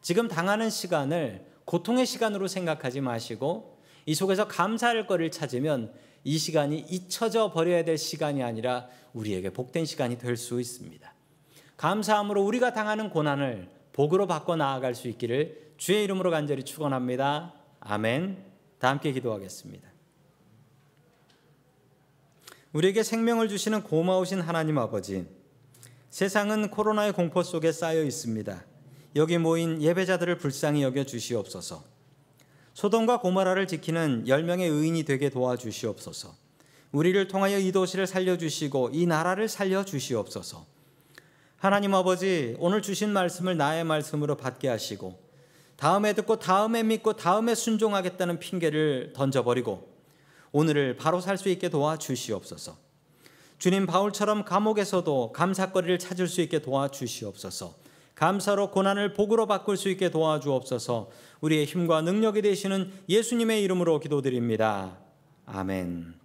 지금 0.02 0.28
당하는 0.28 0.68
시간을 0.68 1.46
고통의 1.64 2.04
시간으로 2.04 2.48
생각하지 2.48 3.00
마시고 3.00 3.73
이 4.06 4.14
속에서 4.14 4.48
감사할 4.48 5.06
거를 5.06 5.30
찾으면 5.30 5.92
이 6.24 6.38
시간이 6.38 6.86
잊혀져 6.88 7.52
버려야 7.52 7.84
될 7.84 7.98
시간이 7.98 8.42
아니라 8.42 8.88
우리에게 9.12 9.50
복된 9.50 9.84
시간이 9.84 10.18
될 10.18 10.36
수 10.36 10.60
있습니다. 10.60 11.12
감사함으로 11.76 12.42
우리가 12.42 12.72
당하는 12.72 13.10
고난을 13.10 13.68
복으로 13.92 14.26
바꿔 14.26 14.56
나아갈 14.56 14.94
수 14.94 15.08
있기를 15.08 15.72
주의 15.76 16.04
이름으로 16.04 16.30
간절히 16.30 16.64
축원합니다. 16.64 17.54
아멘. 17.80 18.44
다 18.78 18.88
함께 18.88 19.12
기도하겠습니다. 19.12 19.88
우리에게 22.72 23.02
생명을 23.02 23.48
주시는 23.48 23.82
고마우신 23.82 24.40
하나님 24.40 24.78
아버지. 24.78 25.26
세상은 26.10 26.70
코로나의 26.70 27.12
공포 27.12 27.42
속에 27.42 27.70
쌓여 27.70 28.02
있습니다. 28.02 28.64
여기 29.16 29.38
모인 29.38 29.80
예배자들을 29.80 30.38
불쌍히 30.38 30.82
여겨 30.82 31.04
주시옵소서. 31.04 31.93
소돔과 32.74 33.20
고모라를 33.20 33.66
지키는 33.68 34.24
10명의 34.26 34.70
의인이 34.70 35.04
되게 35.04 35.30
도와주시옵소서. 35.30 36.34
우리를 36.92 37.28
통하여 37.28 37.58
이 37.58 37.72
도시를 37.72 38.06
살려주시고 38.06 38.90
이 38.92 39.06
나라를 39.06 39.48
살려주시옵소서. 39.48 40.66
하나님 41.56 41.94
아버지, 41.94 42.56
오늘 42.58 42.82
주신 42.82 43.10
말씀을 43.10 43.56
나의 43.56 43.84
말씀으로 43.84 44.36
받게 44.36 44.68
하시고, 44.68 45.18
다음에 45.76 46.12
듣고 46.12 46.38
다음에 46.38 46.82
믿고 46.82 47.14
다음에 47.14 47.54
순종하겠다는 47.54 48.38
핑계를 48.38 49.12
던져버리고, 49.14 49.88
오늘을 50.52 50.96
바로 50.96 51.20
살 51.20 51.38
수 51.38 51.48
있게 51.48 51.68
도와주시옵소서. 51.68 52.76
주님 53.58 53.86
바울처럼 53.86 54.44
감옥에서도 54.44 55.32
감사거리를 55.32 55.98
찾을 55.98 56.28
수 56.28 56.42
있게 56.42 56.60
도와주시옵소서. 56.60 57.74
감사로 58.14 58.70
고난을 58.70 59.12
복으로 59.12 59.46
바꿀 59.46 59.76
수 59.76 59.88
있게 59.88 60.10
도와주옵소서. 60.10 61.10
우리의 61.40 61.66
힘과 61.66 62.02
능력이 62.02 62.42
되시는 62.42 62.90
예수님의 63.08 63.62
이름으로 63.62 64.00
기도드립니다. 64.00 64.98
아멘. 65.46 66.23